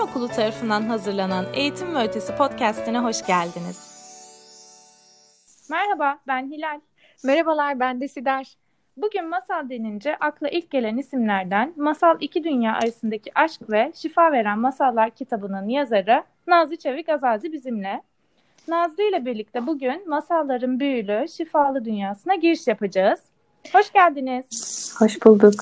Okulu 0.00 0.28
tarafından 0.28 0.82
hazırlanan 0.82 1.46
Eğitim 1.54 1.94
ve 1.94 2.04
Ötesi 2.04 2.36
podcastine 2.36 2.98
hoş 2.98 3.26
geldiniz. 3.26 3.90
Merhaba, 5.70 6.18
ben 6.26 6.50
Hilal. 6.50 6.80
Merhabalar, 7.24 7.80
ben 7.80 8.00
de 8.00 8.08
Sider. 8.08 8.56
Bugün 8.96 9.28
masal 9.28 9.68
denince 9.68 10.16
akla 10.16 10.48
ilk 10.48 10.70
gelen 10.70 10.96
isimlerden 10.96 11.72
Masal 11.76 12.16
İki 12.20 12.44
Dünya 12.44 12.74
Arasındaki 12.74 13.30
Aşk 13.34 13.70
ve 13.70 13.92
Şifa 13.94 14.32
Veren 14.32 14.58
Masallar 14.58 15.10
kitabının 15.10 15.68
yazarı 15.68 16.24
Nazlı 16.46 16.76
Çevik 16.76 17.08
Azazi 17.08 17.52
bizimle. 17.52 18.02
Nazlı 18.68 19.02
ile 19.02 19.26
birlikte 19.26 19.66
bugün 19.66 20.08
masalların 20.08 20.80
büyülü, 20.80 21.28
şifalı 21.28 21.84
dünyasına 21.84 22.34
giriş 22.34 22.66
yapacağız. 22.66 23.20
Hoş 23.72 23.92
geldiniz. 23.92 24.46
Hoş 24.98 25.24
bulduk. 25.24 25.54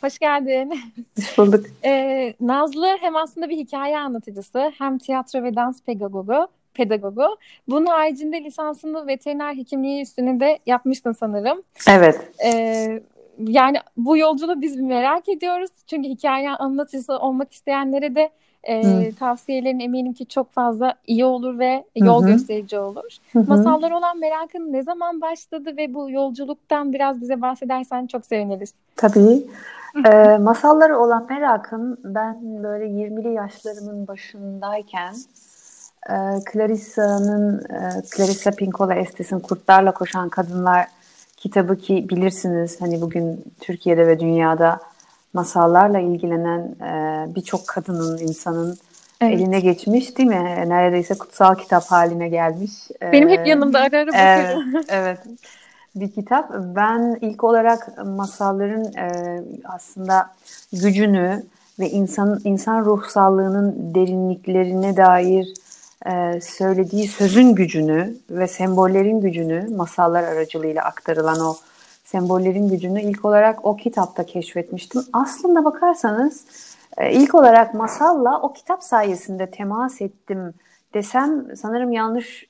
Hoş 0.00 0.18
geldin. 0.18 0.80
Hoş 1.16 1.38
bulduk. 1.38 1.64
Ee, 1.84 2.34
Nazlı 2.40 2.86
hem 3.00 3.16
aslında 3.16 3.48
bir 3.48 3.56
hikaye 3.56 3.98
anlatıcısı 3.98 4.72
hem 4.78 4.98
tiyatro 4.98 5.42
ve 5.42 5.56
dans 5.56 5.82
pedagogu. 5.82 6.46
pedagogu. 6.74 7.36
Bunun 7.68 7.86
haricinde 7.86 8.44
lisansını 8.44 9.06
veteriner 9.06 9.54
hekimliği 9.56 10.02
üstüne 10.02 10.40
de 10.40 10.58
yapmıştın 10.66 11.12
sanırım. 11.12 11.62
Evet. 11.88 12.20
Ee, 12.44 13.02
yani 13.38 13.76
bu 13.96 14.16
yolculuğu 14.16 14.60
biz 14.60 14.76
merak 14.76 15.28
ediyoruz. 15.28 15.70
Çünkü 15.86 16.08
hikaye 16.08 16.50
anlatıcısı 16.50 17.18
olmak 17.18 17.52
isteyenlere 17.52 18.14
de 18.14 18.30
e, 18.62 19.12
tavsiyelerin 19.18 19.80
eminim 19.80 20.12
ki 20.12 20.26
çok 20.26 20.52
fazla 20.52 20.94
iyi 21.06 21.24
olur 21.24 21.58
ve 21.58 21.84
yol 21.96 22.22
Hı-hı. 22.22 22.30
gösterici 22.32 22.78
olur. 22.78 23.16
Hı-hı. 23.32 23.44
Masallar 23.48 23.90
olan 23.90 24.18
merakın 24.18 24.72
ne 24.72 24.82
zaman 24.82 25.20
başladı 25.20 25.76
ve 25.76 25.94
bu 25.94 26.10
yolculuktan 26.10 26.92
biraz 26.92 27.20
bize 27.20 27.42
bahsedersen 27.42 28.06
çok 28.06 28.26
seviniriz. 28.26 28.74
Tabii. 28.96 29.42
E, 30.06 30.38
masalları 30.38 30.98
olan 30.98 31.26
merakım 31.30 31.96
ben 32.04 32.62
böyle 32.62 32.84
20'li 32.84 33.34
yaşlarımın 33.34 34.06
başındayken 34.06 35.14
e, 36.10 36.14
Clarissa'nın 36.52 37.58
e, 37.58 38.02
Clarissa 38.16 38.50
Pinkola 38.50 38.94
Estes'in 38.94 39.38
Kurtlarla 39.38 39.92
Koşan 39.92 40.28
Kadınlar 40.28 40.86
kitabı 41.36 41.78
ki 41.78 42.08
bilirsiniz 42.08 42.80
hani 42.80 43.00
bugün 43.00 43.44
Türkiye'de 43.60 44.06
ve 44.06 44.20
dünyada 44.20 44.80
masallarla 45.32 45.98
ilgilenen 45.98 46.60
e, 46.60 47.26
birçok 47.34 47.66
kadının, 47.66 48.18
insanın 48.18 48.78
evet. 49.20 49.34
eline 49.34 49.60
geçmiş 49.60 50.18
değil 50.18 50.28
mi? 50.28 50.64
Neredeyse 50.66 51.14
kutsal 51.14 51.54
kitap 51.54 51.84
haline 51.84 52.28
gelmiş. 52.28 52.72
Benim 53.12 53.28
hep 53.28 53.46
yanımda 53.46 53.78
ara 53.78 53.98
ara 53.98 54.06
bakıyorum. 54.06 54.74
Evet, 54.74 54.86
evet. 54.88 55.18
Bir 55.94 56.12
kitap. 56.12 56.50
Ben 56.54 57.18
ilk 57.20 57.44
olarak 57.44 58.06
masalların 58.06 58.84
e, 58.84 59.42
aslında 59.64 60.30
gücünü 60.72 61.42
ve 61.78 61.90
insan 61.90 62.40
insan 62.44 62.84
ruhsallığının 62.84 63.94
derinliklerine 63.94 64.96
dair 64.96 65.54
e, 66.06 66.40
söylediği 66.40 67.08
sözün 67.08 67.54
gücünü 67.54 68.16
ve 68.30 68.48
sembollerin 68.48 69.20
gücünü 69.20 69.76
masallar 69.76 70.22
aracılığıyla 70.22 70.84
aktarılan 70.84 71.40
o 71.40 71.56
sembollerin 72.04 72.68
gücünü 72.68 73.02
ilk 73.02 73.24
olarak 73.24 73.64
o 73.64 73.76
kitapta 73.76 74.26
keşfetmiştim. 74.26 75.02
Aslında 75.12 75.64
bakarsanız 75.64 76.44
e, 76.98 77.12
ilk 77.12 77.34
olarak 77.34 77.74
masalla 77.74 78.40
o 78.42 78.52
kitap 78.52 78.82
sayesinde 78.82 79.50
temas 79.50 80.00
ettim 80.00 80.54
desem 80.94 81.56
sanırım 81.56 81.92
yanlış 81.92 82.46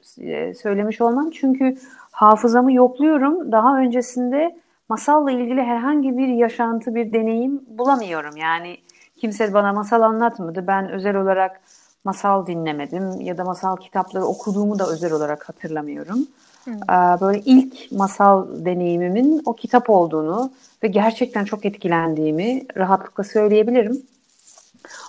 söylemiş 0.62 1.00
olmam. 1.00 1.30
Çünkü 1.30 1.76
hafızamı 2.18 2.72
yokluyorum. 2.72 3.52
Daha 3.52 3.78
öncesinde 3.78 4.56
masalla 4.88 5.30
ilgili 5.30 5.62
herhangi 5.62 6.18
bir 6.18 6.28
yaşantı, 6.28 6.94
bir 6.94 7.12
deneyim 7.12 7.62
bulamıyorum. 7.68 8.36
Yani 8.36 8.76
kimse 9.16 9.54
bana 9.54 9.72
masal 9.72 10.02
anlatmadı. 10.02 10.66
Ben 10.66 10.90
özel 10.90 11.16
olarak 11.16 11.60
masal 12.04 12.46
dinlemedim 12.46 13.20
ya 13.20 13.38
da 13.38 13.44
masal 13.44 13.76
kitapları 13.76 14.24
okuduğumu 14.24 14.78
da 14.78 14.86
özel 14.86 15.12
olarak 15.12 15.48
hatırlamıyorum. 15.48 16.18
Hmm. 16.64 16.80
Böyle 17.20 17.40
ilk 17.44 17.92
masal 17.92 18.64
deneyimimin 18.64 19.42
o 19.46 19.52
kitap 19.54 19.90
olduğunu 19.90 20.50
ve 20.82 20.88
gerçekten 20.88 21.44
çok 21.44 21.64
etkilendiğimi 21.64 22.62
rahatlıkla 22.76 23.24
söyleyebilirim. 23.24 24.02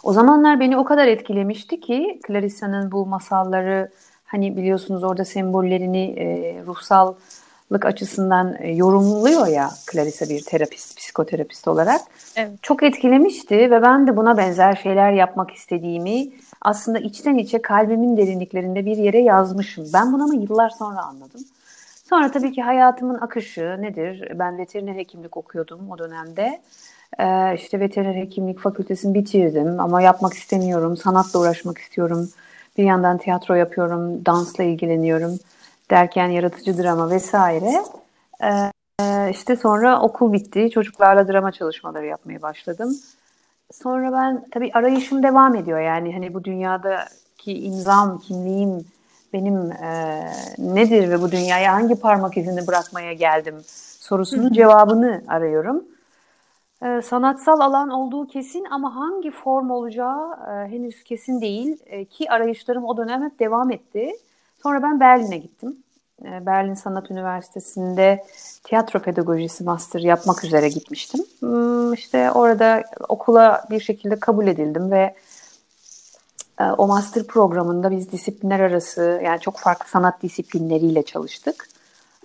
O 0.04 0.14
zamanlar 0.14 0.60
beni 0.60 0.78
o 0.78 0.84
kadar 0.84 1.08
etkilemişti 1.08 1.80
ki 1.80 2.20
Clarissa'nın 2.28 2.92
bu 2.92 3.06
masalları 3.06 3.90
hani 4.32 4.58
biliyorsunuz 4.58 5.04
orada 5.04 5.26
sembollerini 5.26 6.06
e, 6.18 6.26
ruhsallık 6.66 7.86
açısından 7.86 8.56
e, 8.60 8.72
yorumluyor 8.72 9.48
ya 9.48 9.70
Clarissa 9.92 10.30
bir 10.30 10.42
terapist, 10.42 10.98
psikoterapist 10.98 11.68
olarak. 11.68 12.02
Evet. 12.36 12.52
Çok 12.62 12.84
etkilemişti 12.84 13.58
ve 13.58 13.82
ben 13.82 14.08
de 14.08 14.18
buna 14.18 14.38
benzer 14.38 14.76
şeyler 14.76 15.12
yapmak 15.12 15.52
istediğimi 15.52 16.30
aslında 16.62 17.00
içten 17.00 17.36
içe 17.36 17.62
kalbimin 17.62 18.18
derinliklerinde 18.18 18.86
bir 18.86 18.98
yere 18.98 19.20
yazmışım. 19.20 19.86
Ben 19.94 20.14
bunu 20.14 20.24
ama 20.24 20.34
yıllar 20.34 20.70
sonra 20.70 21.04
anladım. 21.04 21.42
Sonra 22.10 22.32
tabii 22.32 22.52
ki 22.52 22.62
hayatımın 22.62 23.16
akışı 23.22 23.78
nedir? 23.80 24.32
Ben 24.40 24.58
veteriner 24.58 24.96
hekimlik 24.96 25.38
okuyordum 25.38 25.92
o 25.92 25.98
dönemde. 25.98 26.62
Ee, 27.20 27.56
işte 27.56 27.80
veteriner 27.80 28.16
hekimlik 28.16 28.60
fakültesini 28.60 29.14
bitirdim 29.14 29.80
ama 29.80 30.02
yapmak 30.02 30.34
istemiyorum. 30.34 30.98
Sanatla 30.98 31.40
uğraşmak 31.40 31.78
istiyorum. 31.78 32.30
Bir 32.80 32.84
yandan 32.84 33.18
tiyatro 33.18 33.56
yapıyorum, 33.56 34.26
dansla 34.26 34.64
ilgileniyorum 34.64 35.40
derken 35.92 36.28
yaratıcı 36.28 36.84
drama 36.84 37.10
vesaire. 37.10 37.84
Ee, 38.44 38.72
işte 39.32 39.56
sonra 39.56 40.02
okul 40.02 40.34
bitti. 40.34 40.70
Çocuklarla 40.72 41.28
drama 41.28 41.52
çalışmaları 41.52 42.06
yapmaya 42.06 42.42
başladım. 42.42 42.96
Sonra 43.72 44.12
ben 44.12 44.46
tabii 44.52 44.72
arayışım 44.74 45.24
devam 45.24 45.56
ediyor. 45.56 45.80
Yani 45.80 46.14
hani 46.14 46.34
bu 46.34 46.44
dünyadaki 46.44 47.64
imzam, 47.64 48.20
kimliğim 48.20 48.86
benim 49.34 49.72
e, 49.72 50.24
nedir 50.58 51.10
ve 51.10 51.22
bu 51.22 51.32
dünyaya 51.32 51.74
hangi 51.74 51.96
parmak 51.96 52.38
izini 52.38 52.68
bırakmaya 52.68 53.14
geldim 53.14 53.56
sorusunun 54.00 54.54
cevabını 54.54 55.24
arıyorum. 55.28 55.84
E, 56.86 57.02
sanatsal 57.02 57.60
alan 57.60 57.90
olduğu 57.90 58.28
kesin 58.28 58.66
ama 58.72 58.96
hangi 58.96 59.32
form 59.32 59.70
olacağı 59.70 60.34
e, 60.34 60.72
henüz 60.72 61.04
kesin 61.04 61.42
değil 61.42 61.78
e, 61.86 62.06
ki 62.06 62.32
arayışlarım 62.32 62.86
o 62.86 62.98
dönem 62.98 63.24
hep 63.24 63.40
devam 63.40 63.72
etti. 63.72 64.12
Sonra 64.64 64.84
ben 64.84 65.00
Berlin'e 65.00 65.38
gittim. 65.38 65.78
E, 66.26 66.46
Berlin 66.46 66.74
Sanat 66.74 67.12
Üniversitesi'nde 67.12 68.26
tiyatro 68.64 69.00
pedagojisi 69.00 69.64
master 69.64 70.00
yapmak 70.00 70.44
üzere 70.44 70.70
gitmiştim. 70.70 71.26
Hmm, 71.40 71.94
işte 71.94 72.32
orada 72.32 72.84
okula 73.10 73.64
bir 73.70 73.80
şekilde 73.80 74.20
kabul 74.20 74.48
edildim 74.48 74.92
ve 74.92 75.16
e, 76.60 76.64
o 76.64 76.88
master 76.88 77.24
programında 77.24 77.92
biz 77.92 78.12
disiplinler 78.12 78.60
arası 78.60 79.22
yani 79.24 79.40
çok 79.40 79.58
farklı 79.58 79.90
sanat 79.90 80.24
disiplinleriyle 80.24 81.04
çalıştık. 81.04 81.70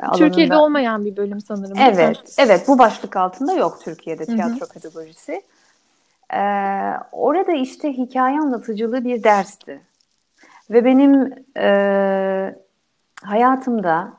E, 0.02 0.06
Türkiye'de 0.16 0.54
alanında... 0.54 0.66
olmayan 0.66 1.04
bir 1.04 1.16
bölüm 1.16 1.40
sanırım. 1.40 1.78
Evet, 1.78 2.34
evet 2.38 2.68
bu 2.68 2.78
başlık 2.78 3.16
altında 3.16 3.52
yok 3.52 3.80
Türkiye'de 3.84 4.26
tiyatro 4.26 4.60
Hı-hı. 4.60 4.68
pedagojisi. 4.68 5.42
Ee, 6.34 6.38
orada 7.12 7.52
işte 7.52 7.92
hikaye 7.92 8.40
anlatıcılığı 8.40 9.04
bir 9.04 9.22
dersti. 9.22 9.80
Ve 10.70 10.84
benim 10.84 11.34
e, 11.56 12.54
hayatımda 13.22 14.12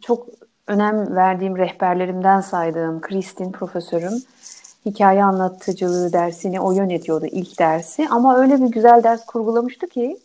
çok 0.00 0.26
önem 0.66 1.16
verdiğim 1.16 1.56
rehberlerimden 1.56 2.40
saydığım 2.40 3.00
Kristin 3.00 3.52
profesörüm 3.52 4.22
hikaye 4.86 5.24
anlatıcılığı 5.24 6.12
dersini 6.12 6.60
o 6.60 6.72
yönetiyordu 6.72 7.26
ilk 7.26 7.58
dersi 7.58 8.08
ama 8.10 8.38
öyle 8.38 8.60
bir 8.62 8.66
güzel 8.66 9.02
ders 9.02 9.26
kurgulamıştı 9.26 9.88
ki 9.88 10.18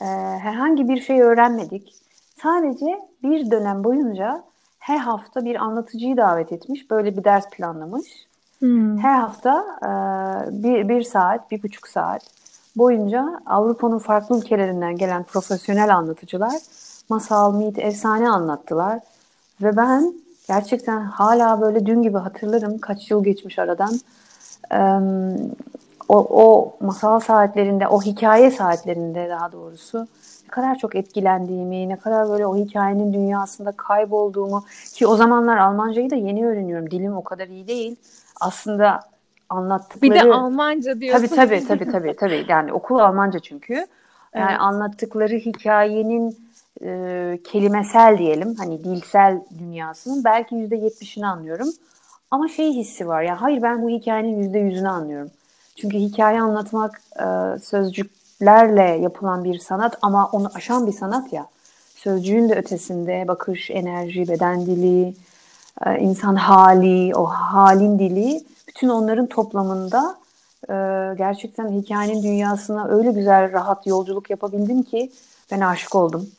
e, 0.00 0.04
herhangi 0.42 0.88
bir 0.88 1.00
şey 1.00 1.22
öğrenmedik. 1.22 1.94
Sadece 2.42 3.00
bir 3.22 3.50
dönem 3.50 3.84
boyunca 3.84 4.42
her 4.78 4.98
hafta 4.98 5.44
bir 5.44 5.56
anlatıcıyı 5.56 6.16
davet 6.16 6.52
etmiş, 6.52 6.90
böyle 6.90 7.16
bir 7.16 7.24
ders 7.24 7.50
planlamış. 7.50 8.26
Hmm. 8.58 8.98
Her 8.98 9.14
hafta 9.14 9.64
e, 9.82 9.88
bir, 10.62 10.88
bir 10.88 11.02
saat, 11.02 11.50
bir 11.50 11.62
buçuk 11.62 11.88
saat 11.88 12.22
boyunca 12.76 13.40
Avrupa'nın 13.46 13.98
farklı 13.98 14.38
ülkelerinden 14.38 14.96
gelen 14.96 15.22
profesyonel 15.22 15.96
anlatıcılar 15.96 16.54
masal, 17.08 17.54
mit, 17.54 17.78
efsane 17.78 18.30
anlattılar. 18.30 19.00
Ve 19.62 19.76
ben 19.76 20.14
gerçekten 20.48 21.00
hala 21.00 21.60
böyle 21.60 21.86
dün 21.86 22.02
gibi 22.02 22.18
hatırlarım 22.18 22.78
kaç 22.78 23.10
yıl 23.10 23.24
geçmiş 23.24 23.58
aradan. 23.58 24.00
o, 26.08 26.26
o 26.30 26.76
masal 26.80 27.20
saatlerinde, 27.20 27.88
o 27.88 28.02
hikaye 28.02 28.50
saatlerinde 28.50 29.28
daha 29.28 29.52
doğrusu 29.52 30.06
kadar 30.50 30.74
çok 30.74 30.94
etkilendiğimi, 30.96 31.88
ne 31.88 31.96
kadar 31.96 32.28
böyle 32.28 32.46
o 32.46 32.56
hikayenin 32.56 33.12
dünyasında 33.12 33.72
kaybolduğumu 33.72 34.64
ki 34.94 35.06
o 35.06 35.16
zamanlar 35.16 35.56
Almancayı 35.56 36.10
da 36.10 36.14
yeni 36.14 36.46
öğreniyorum. 36.46 36.90
Dilim 36.90 37.16
o 37.16 37.24
kadar 37.24 37.48
iyi 37.48 37.68
değil. 37.68 37.96
Aslında 38.40 39.00
anlattıkları... 39.48 40.12
Bir 40.14 40.20
de 40.20 40.32
Almanca 40.32 41.00
diyorsun. 41.00 41.26
Tabii 41.26 41.36
tabii 41.36 41.66
tabii 41.66 41.92
tabii. 41.92 42.16
tabii. 42.16 42.44
Yani 42.48 42.72
okul 42.72 42.98
Almanca 42.98 43.38
çünkü. 43.38 43.74
Yani 44.34 44.50
evet. 44.50 44.60
anlattıkları 44.60 45.34
hikayenin 45.34 46.38
e, 46.84 47.38
kelimesel 47.44 48.18
diyelim 48.18 48.54
hani 48.58 48.84
dilsel 48.84 49.40
dünyasının 49.58 50.24
belki 50.24 50.54
yüzde 50.54 50.76
yetmişini 50.76 51.26
anlıyorum. 51.26 51.68
Ama 52.30 52.48
şey 52.48 52.72
hissi 52.72 53.08
var 53.08 53.22
ya 53.22 53.42
hayır 53.42 53.62
ben 53.62 53.82
bu 53.82 53.88
hikayenin 53.88 54.42
yüzde 54.42 54.58
yüzünü 54.58 54.88
anlıyorum. 54.88 55.30
Çünkü 55.76 55.98
hikaye 55.98 56.40
anlatmak 56.40 57.02
e, 57.16 57.58
sözcük 57.58 58.19
sözcüklerle 58.40 59.02
yapılan 59.02 59.44
bir 59.44 59.58
sanat 59.58 59.98
ama 60.02 60.28
onu 60.32 60.50
aşan 60.54 60.86
bir 60.86 60.92
sanat 60.92 61.32
ya. 61.32 61.46
Sözcüğün 61.96 62.48
de 62.48 62.54
ötesinde 62.54 63.28
bakış, 63.28 63.70
enerji, 63.70 64.28
beden 64.28 64.66
dili, 64.66 65.14
e, 65.86 65.98
insan 65.98 66.34
hali, 66.34 67.14
o 67.16 67.24
halin 67.24 67.98
dili 67.98 68.40
bütün 68.68 68.88
onların 68.88 69.26
toplamında 69.26 70.16
e, 70.68 70.74
gerçekten 71.18 71.68
hikayenin 71.68 72.22
dünyasına 72.22 72.88
öyle 72.88 73.12
güzel 73.12 73.52
rahat 73.52 73.86
yolculuk 73.86 74.30
yapabildim 74.30 74.82
ki 74.82 75.10
ben 75.50 75.60
aşık 75.60 75.94
oldum. 75.94 76.30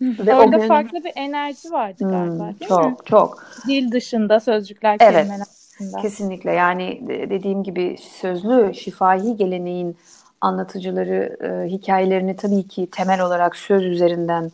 Ve 0.00 0.34
Orada 0.34 0.56
gün... 0.56 0.68
farklı 0.68 1.04
bir 1.04 1.12
enerji 1.16 1.70
vardı 1.70 2.04
hmm, 2.04 2.10
galiba 2.10 2.44
değil 2.44 2.68
çok, 2.68 2.84
mi? 2.84 2.96
Çok 2.96 3.06
çok. 3.06 3.46
Dil 3.68 3.92
dışında 3.92 4.40
sözcükler, 4.40 4.96
evet, 5.00 5.14
kelimeler 5.14 5.46
dışında. 5.46 6.00
Kesinlikle 6.02 6.52
yani 6.52 7.00
dediğim 7.08 7.62
gibi 7.62 7.96
sözlü 8.20 8.74
şifahi 8.74 9.36
geleneğin 9.36 9.96
anlatıcıları 10.44 11.36
e, 11.40 11.70
hikayelerini 11.70 12.36
tabii 12.36 12.68
ki 12.68 12.88
temel 12.92 13.20
olarak 13.20 13.56
söz 13.56 13.84
üzerinden 13.84 14.50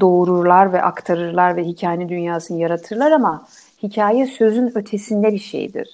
doğururlar 0.00 0.72
ve 0.72 0.82
aktarırlar 0.82 1.56
ve 1.56 1.64
hikayenin 1.64 2.08
dünyasını 2.08 2.60
yaratırlar 2.60 3.10
ama 3.10 3.46
hikaye 3.82 4.26
sözün 4.26 4.78
ötesinde 4.78 5.32
bir 5.32 5.38
şeydir. 5.38 5.88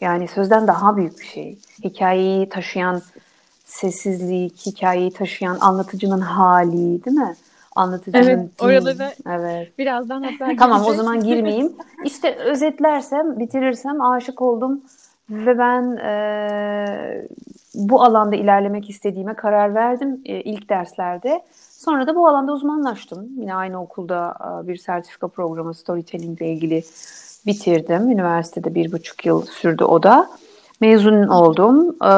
Yani 0.00 0.28
sözden 0.28 0.66
daha 0.66 0.96
büyük 0.96 1.18
bir 1.18 1.24
şey. 1.24 1.58
Hikayeyi 1.84 2.48
taşıyan 2.48 3.02
sessizlik, 3.64 4.66
hikayeyi 4.66 5.12
taşıyan 5.12 5.58
anlatıcının 5.60 6.20
hali 6.20 7.04
değil 7.04 7.16
mi? 7.16 7.34
Anlatıcının 7.76 8.22
evet, 8.22 8.38
din. 8.38 8.64
oraları 8.64 9.12
evet. 9.28 9.78
birazdan 9.78 10.22
hatta 10.22 10.56
Tamam 10.58 10.84
o 10.86 10.94
zaman 10.94 11.22
girmeyeyim. 11.22 11.72
İşte 12.04 12.34
özetlersem, 12.34 13.38
bitirirsem 13.38 14.00
aşık 14.00 14.42
oldum 14.42 14.80
ve 15.30 15.58
ben 15.58 15.96
e, 15.96 17.26
bu 17.74 18.02
alanda 18.02 18.36
ilerlemek 18.36 18.90
istediğime 18.90 19.34
karar 19.34 19.74
verdim 19.74 20.20
e, 20.24 20.40
ilk 20.40 20.68
derslerde. 20.68 21.42
Sonra 21.70 22.06
da 22.06 22.16
bu 22.16 22.28
alanda 22.28 22.52
uzmanlaştım. 22.52 23.28
Yine 23.36 23.54
aynı 23.54 23.82
okulda 23.82 24.34
e, 24.40 24.68
bir 24.68 24.76
sertifika 24.76 25.28
programı 25.28 25.74
storytelling 25.74 26.42
ile 26.42 26.52
ilgili 26.52 26.82
bitirdim. 27.46 28.10
Üniversitede 28.10 28.74
bir 28.74 28.92
buçuk 28.92 29.26
yıl 29.26 29.42
sürdü 29.42 29.84
o 29.84 30.02
da. 30.02 30.30
Mezun 30.80 31.26
oldum 31.26 31.96
ee, 32.02 32.08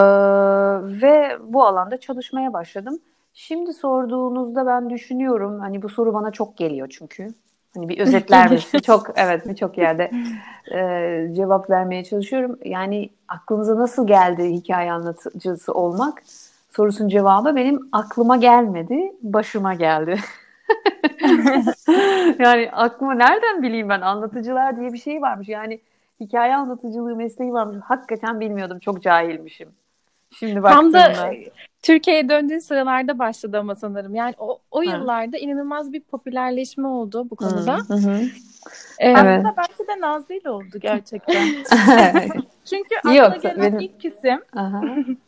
ve 1.02 1.38
bu 1.46 1.66
alanda 1.66 1.96
çalışmaya 1.96 2.52
başladım. 2.52 2.98
Şimdi 3.34 3.72
sorduğunuzda 3.72 4.66
ben 4.66 4.90
düşünüyorum. 4.90 5.60
Hani 5.60 5.82
bu 5.82 5.88
soru 5.88 6.14
bana 6.14 6.30
çok 6.30 6.56
geliyor 6.56 6.88
çünkü. 6.98 7.28
Hani 7.74 7.88
bir 7.88 7.98
özetler 7.98 8.50
misin? 8.50 8.78
çok 8.82 9.10
evet 9.16 9.48
birçok 9.48 9.78
yerde 9.78 10.10
e, 10.74 11.34
cevap 11.34 11.70
vermeye 11.70 12.04
çalışıyorum. 12.04 12.58
Yani 12.64 13.10
aklınıza 13.28 13.78
nasıl 13.78 14.06
geldi 14.06 14.44
hikaye 14.44 14.92
anlatıcısı 14.92 15.72
olmak? 15.72 16.22
Sorusun 16.70 17.08
cevabı 17.08 17.56
benim 17.56 17.88
aklıma 17.92 18.36
gelmedi, 18.36 19.12
başıma 19.22 19.74
geldi. 19.74 20.16
yani 22.38 22.70
aklıma 22.72 23.14
nereden 23.14 23.62
bileyim 23.62 23.88
ben 23.88 24.00
anlatıcılar 24.00 24.76
diye 24.76 24.92
bir 24.92 24.98
şey 24.98 25.22
varmış. 25.22 25.48
Yani 25.48 25.80
hikaye 26.20 26.56
anlatıcılığı 26.56 27.16
mesleği 27.16 27.52
varmış. 27.52 27.76
Hakikaten 27.84 28.40
bilmiyordum. 28.40 28.78
Çok 28.78 29.02
cahilmişim. 29.02 29.68
Şimdi 30.38 30.60
Tam 30.62 30.92
da 30.92 31.32
Türkiye'ye 31.82 32.28
döndüğün 32.28 32.58
sıralarda 32.58 33.18
başladı 33.18 33.58
ama 33.58 33.74
sanırım. 33.74 34.14
Yani 34.14 34.34
o, 34.38 34.58
o 34.70 34.82
yıllarda 34.82 35.38
inanılmaz 35.38 35.92
bir 35.92 36.00
popülerleşme 36.00 36.86
oldu 36.86 37.30
bu 37.30 37.36
konuda. 37.36 37.76
Hı 37.76 37.94
hı. 37.94 38.20
Ee, 38.98 39.10
evet. 39.10 39.38
Aslında 39.38 39.54
belki 39.56 39.88
de 39.88 40.00
Nazlı 40.00 40.34
ile 40.34 40.50
oldu 40.50 40.78
gerçekten. 40.80 41.46
Çünkü 42.64 42.96
akla 42.98 43.14
Yok, 43.14 43.42
gelen 43.42 43.62
benim... 43.62 43.78
ilk 43.78 44.04
isim 44.04 44.40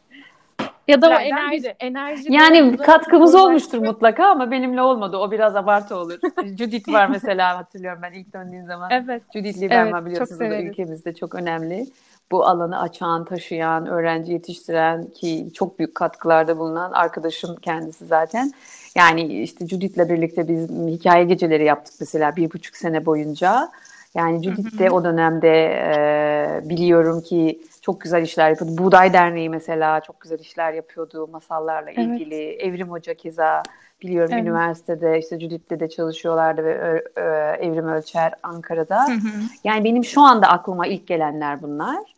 Ya 0.89 1.03
da 1.03 1.09
o 1.11 1.13
enerji, 1.13 1.75
enerji 1.81 2.33
yani 2.33 2.77
katkımız 2.77 3.35
olmuştur 3.35 3.79
mutlaka 3.79 4.27
ama 4.27 4.51
benimle 4.51 4.83
olmadı. 4.83 5.17
O 5.17 5.31
biraz 5.31 5.57
abartı 5.57 5.97
olur. 5.97 6.19
Judith 6.59 6.93
var 6.93 7.07
mesela 7.07 7.59
hatırlıyorum 7.59 8.03
ben 8.03 8.13
ilk 8.13 8.33
döndüğüm 8.33 8.67
zaman. 8.67 8.91
Evet. 8.91 9.23
Judith 9.33 9.61
Lieberman 9.61 10.03
evet, 10.03 10.13
biliyorsunuz 10.13 10.41
da 10.41 10.61
ülkemizde 10.63 11.15
çok 11.15 11.35
önemli. 11.35 11.87
Bu 12.33 12.47
alanı 12.47 12.81
açan, 12.81 13.25
taşıyan, 13.25 13.87
öğrenci 13.87 14.33
yetiştiren 14.33 15.07
ki 15.07 15.51
çok 15.55 15.79
büyük 15.79 15.95
katkılarda 15.95 16.59
bulunan 16.59 16.93
arkadaşım 16.93 17.57
kendisi 17.57 18.07
zaten. 18.07 18.53
Yani 18.95 19.43
işte 19.43 19.67
Judith'le 19.67 20.09
birlikte 20.09 20.49
biz 20.49 20.71
hikaye 20.71 21.25
geceleri 21.25 21.65
yaptık 21.65 21.95
mesela 22.01 22.37
bir 22.37 22.53
buçuk 22.53 22.77
sene 22.77 23.07
boyunca. 23.07 23.71
Yani 24.15 24.43
Judith 24.43 24.79
de 24.79 24.91
o 24.91 25.05
dönemde 25.05 25.65
e, 25.65 26.69
biliyorum 26.69 27.21
ki 27.21 27.61
çok 27.81 28.01
güzel 28.01 28.23
işler 28.23 28.51
yapıyordu. 28.51 28.79
Buğday 28.79 29.13
Derneği 29.13 29.51
mesela 29.51 30.01
çok 30.01 30.21
güzel 30.21 30.39
işler 30.39 30.73
yapıyordu 30.73 31.29
masallarla 31.33 31.91
evet. 31.91 31.99
ilgili. 31.99 32.53
Evrim 32.53 32.91
Hoca 32.91 33.15
keza 33.15 33.63
biliyorum 34.03 34.31
evet. 34.35 34.43
üniversitede 34.43 35.19
işte 35.19 35.41
Judith'te 35.41 35.81
de 35.81 35.89
çalışıyorlardı 35.89 36.65
ve 36.65 37.05
e, 37.17 37.21
Evrim 37.67 37.89
Ölçer 37.89 38.33
Ankara'da. 38.43 39.09
Hı 39.09 39.13
hı. 39.13 39.29
Yani 39.65 39.85
benim 39.85 40.05
şu 40.05 40.21
anda 40.21 40.49
aklıma 40.49 40.87
ilk 40.87 41.07
gelenler 41.07 41.63
bunlar. 41.63 42.14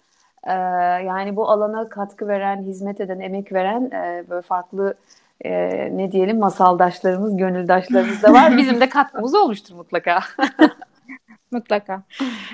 Ee, 0.47 0.53
yani 1.05 1.37
bu 1.37 1.51
alana 1.51 1.89
katkı 1.89 2.29
veren, 2.29 2.63
hizmet 2.63 3.01
eden, 3.01 3.21
emek 3.21 3.53
veren 3.53 3.91
e, 3.91 4.25
böyle 4.31 4.43
farklı 4.43 4.95
e, 5.45 5.51
ne 5.97 6.13
diyelim 6.13 6.39
masaldaşlarımız, 6.39 7.37
gönüldaşlarımız 7.37 8.23
da 8.23 8.33
var. 8.33 8.57
Bizim 8.57 8.81
de 8.81 8.89
katkımız 8.89 9.35
olmuştur 9.35 9.75
mutlaka. 9.75 10.21
Mutlaka. 11.51 12.03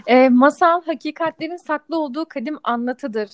E, 0.07 0.29
masal 0.29 0.83
hakikatlerin 0.83 1.57
saklı 1.57 1.99
olduğu 1.99 2.25
kadim 2.29 2.59
anlatıdır 2.65 3.31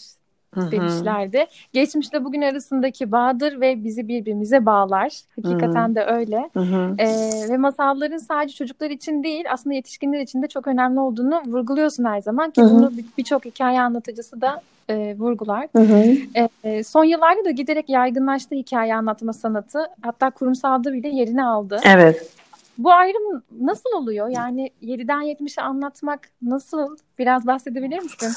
demişlerdi. 0.70 1.46
Geçmişte 1.72 2.24
bugün 2.24 2.42
arasındaki 2.42 3.12
bağdır 3.12 3.60
ve 3.60 3.84
bizi 3.84 4.08
birbirimize 4.08 4.66
bağlar. 4.66 5.20
Hakikaten 5.42 5.86
Hı-hı. 5.86 5.94
de 5.94 6.04
öyle. 6.04 6.50
Ee, 6.98 7.48
ve 7.48 7.56
masalların 7.56 8.18
sadece 8.18 8.54
çocuklar 8.54 8.90
için 8.90 9.22
değil 9.22 9.44
aslında 9.50 9.74
yetişkinler 9.74 10.20
için 10.20 10.42
de 10.42 10.48
çok 10.48 10.66
önemli 10.66 11.00
olduğunu 11.00 11.42
vurguluyorsun 11.46 12.04
her 12.04 12.20
zaman 12.20 12.50
ki 12.50 12.62
Hı-hı. 12.62 12.70
bunu 12.70 12.92
birçok 13.18 13.44
hikaye 13.44 13.80
anlatıcısı 13.80 14.40
da 14.40 14.62
e, 14.88 15.16
vurgular. 15.18 15.68
E, 16.64 16.84
son 16.84 17.04
yıllarda 17.04 17.44
da 17.44 17.50
giderek 17.50 17.88
yaygınlaştı 17.88 18.54
hikaye 18.54 18.94
anlatma 18.94 19.32
sanatı. 19.32 19.78
Hatta 20.02 20.30
kurumsalda 20.30 20.92
bile 20.92 21.08
yerini 21.08 21.44
aldı. 21.44 21.80
Evet. 21.84 22.37
Bu 22.78 22.92
ayrım 22.92 23.42
nasıl 23.60 23.90
oluyor? 23.92 24.28
Yani 24.28 24.70
7'den 24.82 25.22
70'e 25.22 25.62
anlatmak 25.62 26.20
nasıl? 26.42 26.96
Biraz 27.18 27.46
bahsedebilir 27.46 28.02
misin? 28.02 28.32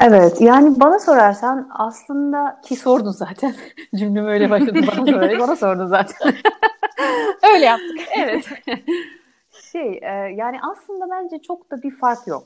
Evet 0.00 0.40
yani 0.40 0.80
bana 0.80 0.98
sorarsan 0.98 1.68
aslında 1.74 2.60
ki 2.64 2.76
sordun 2.76 3.10
zaten. 3.10 3.54
Cümlem 3.96 4.26
öyle 4.26 4.50
başladı 4.50 4.80
bana 4.86 5.06
sorayım. 5.06 5.40
bana 5.40 5.56
sordun 5.56 5.86
zaten. 5.86 6.34
öyle 7.54 7.64
yaptık. 7.64 7.98
Evet. 8.16 8.48
Şey 9.72 10.00
e, 10.02 10.12
yani 10.36 10.58
aslında 10.72 11.10
bence 11.10 11.38
çok 11.38 11.70
da 11.70 11.82
bir 11.82 11.90
fark 11.90 12.26
yok. 12.26 12.44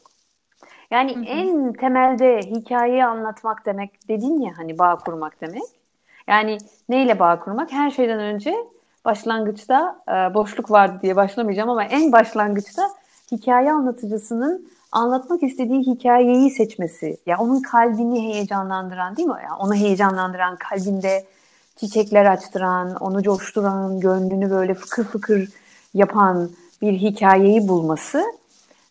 Yani 0.91 1.17
Hı-hı. 1.17 1.25
en 1.25 1.73
temelde 1.73 2.39
hikayeyi 2.39 3.05
anlatmak 3.05 3.67
demek 3.67 4.09
dedin 4.09 4.41
ya 4.41 4.53
hani 4.57 4.79
bağ 4.79 4.97
kurmak 4.97 5.41
demek. 5.41 5.63
Yani 6.27 6.59
neyle 6.89 7.19
bağ 7.19 7.41
kurmak? 7.41 7.73
Her 7.73 7.91
şeyden 7.91 8.21
önce 8.21 8.57
başlangıçta 9.05 10.03
e, 10.09 10.35
boşluk 10.35 10.71
vardı 10.71 10.99
diye 11.03 11.17
başlamayacağım 11.17 11.71
ama 11.71 11.85
en 11.85 12.13
başlangıçta 12.13 12.83
hikaye 13.33 13.73
anlatıcısının 13.73 14.69
anlatmak 14.93 15.43
istediği 15.43 15.81
hikayeyi 15.81 16.51
seçmesi. 16.51 17.07
Ya 17.07 17.17
yani 17.27 17.41
onun 17.41 17.63
kalbini 17.63 18.35
heyecanlandıran 18.35 19.17
değil 19.17 19.29
mi? 19.29 19.41
Yani 19.43 19.57
onu 19.59 19.75
heyecanlandıran, 19.75 20.57
kalbinde 20.57 21.25
çiçekler 21.77 22.25
açtıran, 22.25 22.95
onu 22.95 23.23
coşturan, 23.23 24.01
gönlünü 24.01 24.51
böyle 24.51 24.75
fıkır 24.75 25.05
fıkır 25.05 25.49
yapan 25.95 26.51
bir 26.83 26.93
hikayeyi 26.93 27.69
bulması 27.69 28.25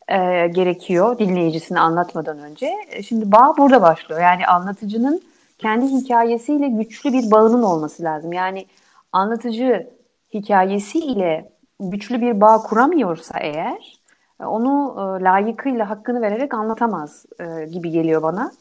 e, 0.07 0.47
gerekiyor 0.47 1.19
dinleyicisini 1.19 1.79
anlatmadan 1.79 2.39
önce. 2.39 2.71
E, 2.89 3.03
şimdi 3.03 3.31
bağ 3.31 3.53
burada 3.57 3.81
başlıyor. 3.81 4.21
Yani 4.21 4.47
anlatıcının 4.47 5.21
kendi 5.57 5.85
hikayesiyle 5.85 6.67
güçlü 6.67 7.13
bir 7.13 7.31
bağının 7.31 7.63
olması 7.63 8.03
lazım. 8.03 8.33
Yani 8.33 8.65
anlatıcı 9.11 9.96
hikayesiyle 10.41 11.49
güçlü 11.79 12.21
bir 12.21 12.41
bağ 12.41 12.57
kuramıyorsa 12.61 13.39
eğer 13.39 13.99
e, 14.41 14.45
onu 14.45 14.95
e, 14.97 15.23
layıkıyla 15.23 15.89
hakkını 15.89 16.21
vererek 16.21 16.53
anlatamaz 16.53 17.25
e, 17.39 17.65
gibi 17.65 17.91
geliyor 17.91 18.23
bana. 18.23 18.51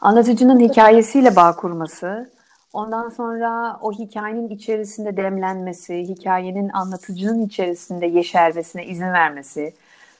Anlatıcının 0.00 0.60
hikayesiyle 0.60 1.36
bağ 1.36 1.56
kurması, 1.56 2.30
ondan 2.72 3.08
sonra 3.08 3.78
o 3.82 3.92
hikayenin 3.92 4.48
içerisinde 4.48 5.16
demlenmesi, 5.16 5.94
hikayenin 5.94 6.68
anlatıcının 6.68 7.46
içerisinde 7.46 8.06
yeşermesine 8.06 8.86
izin 8.86 9.12
vermesi, 9.12 9.74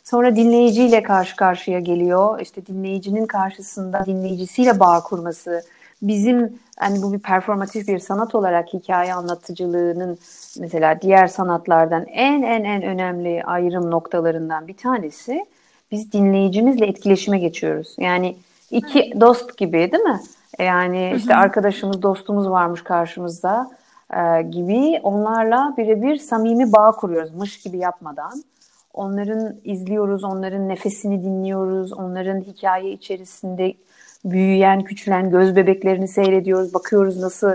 sonra 0.04 0.36
dinleyiciyle 0.36 1.02
karşı 1.02 1.36
karşıya 1.36 1.80
geliyor, 1.80 2.40
işte 2.40 2.66
dinleyicinin 2.66 3.26
karşısında 3.26 4.06
dinleyicisiyle 4.06 4.80
bağ 4.80 5.02
kurması, 5.02 5.62
bizim 6.02 6.60
hani 6.82 7.02
bu 7.02 7.12
bir 7.12 7.18
performatif 7.18 7.88
bir 7.88 7.98
sanat 7.98 8.34
olarak 8.34 8.72
hikaye 8.72 9.14
anlatıcılığının 9.14 10.18
mesela 10.60 11.00
diğer 11.02 11.26
sanatlardan 11.26 12.06
en 12.06 12.42
en 12.42 12.64
en 12.64 12.82
önemli 12.82 13.44
ayrım 13.44 13.90
noktalarından 13.90 14.68
bir 14.68 14.76
tanesi 14.76 15.46
biz 15.90 16.12
dinleyicimizle 16.12 16.86
etkileşime 16.86 17.38
geçiyoruz. 17.38 17.96
Yani 17.98 18.36
iki 18.70 19.20
dost 19.20 19.56
gibi 19.56 19.92
değil 19.92 20.02
mi? 20.02 20.20
Yani 20.58 21.12
işte 21.16 21.36
arkadaşımız, 21.36 22.02
dostumuz 22.02 22.50
varmış 22.50 22.84
karşımızda. 22.84 23.70
e, 24.16 24.42
gibi 24.42 25.00
onlarla 25.02 25.74
birebir 25.78 26.16
samimi 26.16 26.72
bağ 26.72 26.90
kuruyoruz. 26.92 27.34
Mış 27.34 27.60
gibi 27.60 27.78
yapmadan. 27.78 28.42
Onların 28.94 29.56
izliyoruz, 29.64 30.24
onların 30.24 30.68
nefesini 30.68 31.24
dinliyoruz, 31.24 31.92
onların 31.92 32.40
hikaye 32.40 32.90
içerisinde 32.90 33.74
büyüyen, 34.24 34.84
küçülen 34.84 35.30
göz 35.30 35.56
bebeklerini 35.56 36.08
seyrediyoruz. 36.08 36.74
Bakıyoruz 36.74 37.20
nasıl 37.20 37.52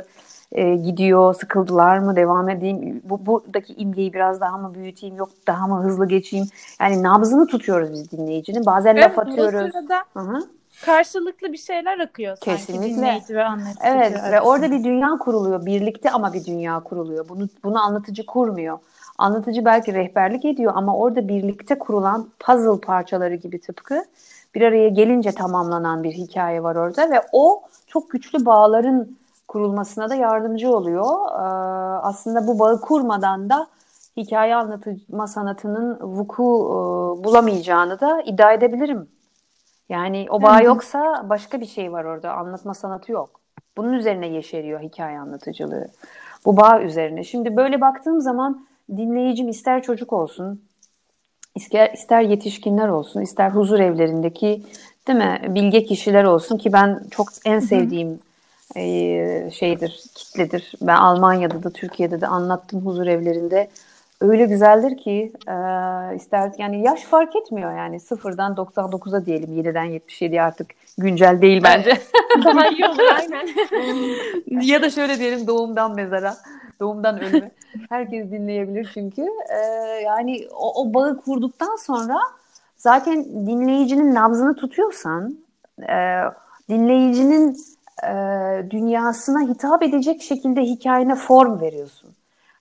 e, 0.51 0.75
gidiyor, 0.75 1.33
sıkıldılar 1.33 1.97
mı, 1.97 2.15
devam 2.15 2.49
edeyim, 2.49 3.01
bu, 3.03 3.25
buradaki 3.25 3.73
imgeyi 3.73 4.13
biraz 4.13 4.41
daha 4.41 4.57
mı 4.57 4.73
büyüteyim, 4.73 5.15
yok 5.15 5.29
daha 5.47 5.67
mı 5.67 5.83
hızlı 5.83 6.07
geçeyim. 6.07 6.45
Yani 6.81 7.03
nabzını 7.03 7.47
tutuyoruz 7.47 7.93
biz 7.93 8.11
dinleyicinin. 8.11 8.65
Bazen 8.65 8.95
evet, 8.95 9.03
laf 9.03 9.19
atıyoruz. 9.19 9.73
Bu 10.15 10.21
Hı-hı. 10.21 10.47
karşılıklı 10.85 11.51
bir 11.51 11.57
şeyler 11.57 11.99
akıyor 11.99 12.37
sanki 12.45 12.65
Kesinlikle. 12.65 12.95
dinleyici 12.95 13.35
ve 13.35 13.43
anlatıcı. 13.43 13.79
Evet 13.83 14.11
arasında. 14.11 14.31
ve 14.31 14.41
orada 14.41 14.71
bir 14.71 14.83
dünya 14.83 15.09
kuruluyor. 15.09 15.65
Birlikte 15.65 16.11
ama 16.11 16.33
bir 16.33 16.45
dünya 16.45 16.79
kuruluyor. 16.79 17.29
Bunu, 17.29 17.47
bunu 17.63 17.85
anlatıcı 17.85 18.25
kurmuyor. 18.25 18.79
Anlatıcı 19.17 19.65
belki 19.65 19.93
rehberlik 19.93 20.45
ediyor 20.45 20.73
ama 20.75 20.97
orada 20.97 21.27
birlikte 21.27 21.79
kurulan 21.79 22.29
puzzle 22.39 22.81
parçaları 22.81 23.35
gibi 23.35 23.61
tıpkı 23.61 24.03
bir 24.55 24.61
araya 24.61 24.89
gelince 24.89 25.31
tamamlanan 25.31 26.03
bir 26.03 26.11
hikaye 26.11 26.63
var 26.63 26.75
orada 26.75 27.11
ve 27.11 27.21
o 27.31 27.61
çok 27.87 28.09
güçlü 28.09 28.45
bağların 28.45 29.17
kurulmasına 29.47 30.09
da 30.09 30.15
yardımcı 30.15 30.75
oluyor. 30.75 31.05
Ee, 31.31 31.43
aslında 32.01 32.47
bu 32.47 32.59
bağı 32.59 32.81
kurmadan 32.81 33.49
da 33.49 33.67
hikaye 34.17 34.55
anlatma 34.55 35.27
sanatının 35.27 35.99
vuku 36.01 36.43
e, 36.43 36.77
bulamayacağını 37.23 37.99
da 37.99 38.21
iddia 38.21 38.53
edebilirim. 38.53 39.09
Yani 39.89 40.27
o 40.29 40.41
bağ 40.41 40.61
yoksa 40.61 41.25
başka 41.29 41.61
bir 41.61 41.65
şey 41.65 41.91
var 41.91 42.03
orada. 42.03 42.33
Anlatma 42.33 42.73
sanatı 42.73 43.11
yok. 43.11 43.39
Bunun 43.77 43.93
üzerine 43.93 44.27
yeşeriyor 44.27 44.79
hikaye 44.79 45.19
anlatıcılığı. 45.19 45.87
Bu 46.45 46.57
bağ 46.57 46.81
üzerine. 46.81 47.23
Şimdi 47.23 47.55
böyle 47.55 47.81
baktığım 47.81 48.21
zaman 48.21 48.65
dinleyicim 48.91 49.49
ister 49.49 49.81
çocuk 49.81 50.13
olsun, 50.13 50.61
ister, 51.57 51.93
ister 51.93 52.21
yetişkinler 52.21 52.87
olsun, 52.87 53.21
ister 53.21 53.49
huzur 53.49 53.79
evlerindeki 53.79 54.63
değil 55.07 55.19
mi 55.19 55.41
bilge 55.49 55.85
kişiler 55.85 56.23
olsun 56.23 56.57
ki 56.57 56.73
ben 56.73 57.03
çok 57.11 57.27
en 57.45 57.59
sevdiğim 57.59 58.19
e, 58.75 59.51
şeydir, 59.51 60.03
kitledir. 60.15 60.73
Ben 60.81 60.95
Almanya'da 60.95 61.63
da 61.63 61.69
Türkiye'de 61.69 62.21
de 62.21 62.27
anlattım 62.27 62.85
huzur 62.85 63.07
evlerinde. 63.07 63.69
Öyle 64.21 64.45
güzeldir 64.45 64.97
ki 64.97 65.31
e, 65.47 65.53
ister 66.15 66.51
yani 66.57 66.81
yaş 66.81 67.01
fark 67.01 67.35
etmiyor 67.35 67.77
yani 67.77 67.99
sıfırdan 67.99 68.53
99'a 68.53 69.25
diyelim 69.25 69.53
7'den 69.53 69.85
77'ye 69.85 70.41
artık 70.41 70.67
güncel 70.97 71.41
değil 71.41 71.63
bence. 71.63 71.97
Daha 72.45 72.69
iyi 72.69 72.85
olur 72.87 73.03
aynen. 73.17 73.47
ya 74.61 74.81
da 74.81 74.89
şöyle 74.89 75.19
diyelim 75.19 75.47
doğumdan 75.47 75.95
mezara, 75.95 76.37
doğumdan 76.79 77.19
ölüme. 77.19 77.51
Herkes 77.89 78.31
dinleyebilir 78.31 78.91
çünkü. 78.93 79.21
E, 79.49 79.57
yani 80.05 80.47
o, 80.55 80.81
o 80.81 80.93
bağı 80.93 81.21
kurduktan 81.21 81.75
sonra 81.75 82.17
zaten 82.77 83.25
dinleyicinin 83.25 84.15
nabzını 84.15 84.55
tutuyorsan, 84.55 85.37
e, 85.89 86.21
dinleyicinin 86.69 87.57
e, 88.03 88.11
dünyasına 88.69 89.41
hitap 89.49 89.83
edecek 89.83 90.21
şekilde 90.21 90.61
hikayene 90.61 91.15
form 91.15 91.61
veriyorsun. 91.61 92.09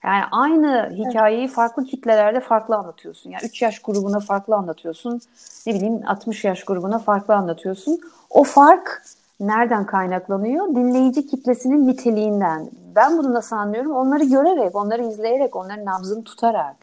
Yani 0.03 0.23
aynı 0.31 0.89
hikayeyi 0.89 1.45
evet. 1.45 1.55
farklı 1.55 1.85
kitlelerde 1.85 2.39
farklı 2.39 2.75
anlatıyorsun. 2.75 3.29
Yani 3.29 3.45
3 3.45 3.61
yaş 3.61 3.79
grubuna 3.79 4.19
farklı 4.19 4.55
anlatıyorsun. 4.55 5.21
Ne 5.67 5.73
bileyim 5.73 6.01
60 6.07 6.43
yaş 6.43 6.63
grubuna 6.63 6.99
farklı 6.99 7.35
anlatıyorsun. 7.35 7.99
O 8.29 8.43
fark 8.43 9.03
nereden 9.39 9.85
kaynaklanıyor? 9.85 10.67
Dinleyici 10.67 11.27
kitlesinin 11.27 11.87
niteliğinden. 11.87 12.69
Ben 12.97 13.17
bunu 13.17 13.33
nasıl 13.33 13.55
anlıyorum? 13.55 13.91
Onları 13.91 14.23
görerek, 14.23 14.75
onları 14.75 15.03
izleyerek, 15.03 15.55
onların 15.55 15.85
nabzını 15.85 16.23
tutarak, 16.23 16.75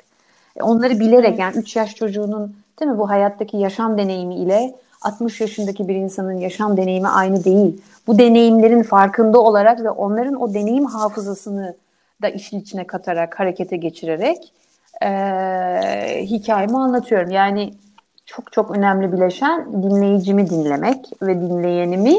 e, 0.57 0.63
onları 0.63 1.01
bilerek 1.01 1.39
yani 1.39 1.57
3 1.57 1.77
yaş 1.77 1.95
çocuğunun 1.95 2.57
değil 2.81 2.91
mi 2.91 2.99
bu 2.99 3.11
hayattaki 3.11 3.57
yaşam 3.57 3.99
deneyimi 3.99 4.35
ile 4.35 4.75
60 5.03 5.41
yaşındaki 5.41 5.89
bir 5.89 5.95
insanın 5.95 6.39
yaşam 6.39 6.77
deneyimi 6.77 7.09
aynı 7.09 7.45
değil. 7.45 7.83
Bu 8.07 8.19
deneyimlerin 8.19 8.83
farkında 8.83 9.39
olarak 9.39 9.81
ve 9.81 9.91
onların 9.91 10.35
o 10.35 10.55
deneyim 10.55 10.85
hafızasını 10.85 11.77
da 12.23 12.29
işin 12.29 12.61
içine 12.61 12.87
katarak, 12.87 13.41
harekete 13.41 13.77
geçirerek 13.77 14.53
e, 15.03 15.09
hikayemi 16.23 16.79
anlatıyorum. 16.79 17.31
Yani 17.31 17.75
çok 18.27 18.53
çok 18.53 18.71
önemli 18.71 19.13
bileşen 19.13 19.83
dinleyicimi 19.83 20.51
dinlemek 20.51 21.13
ve 21.23 21.41
dinleyenimi 21.41 22.17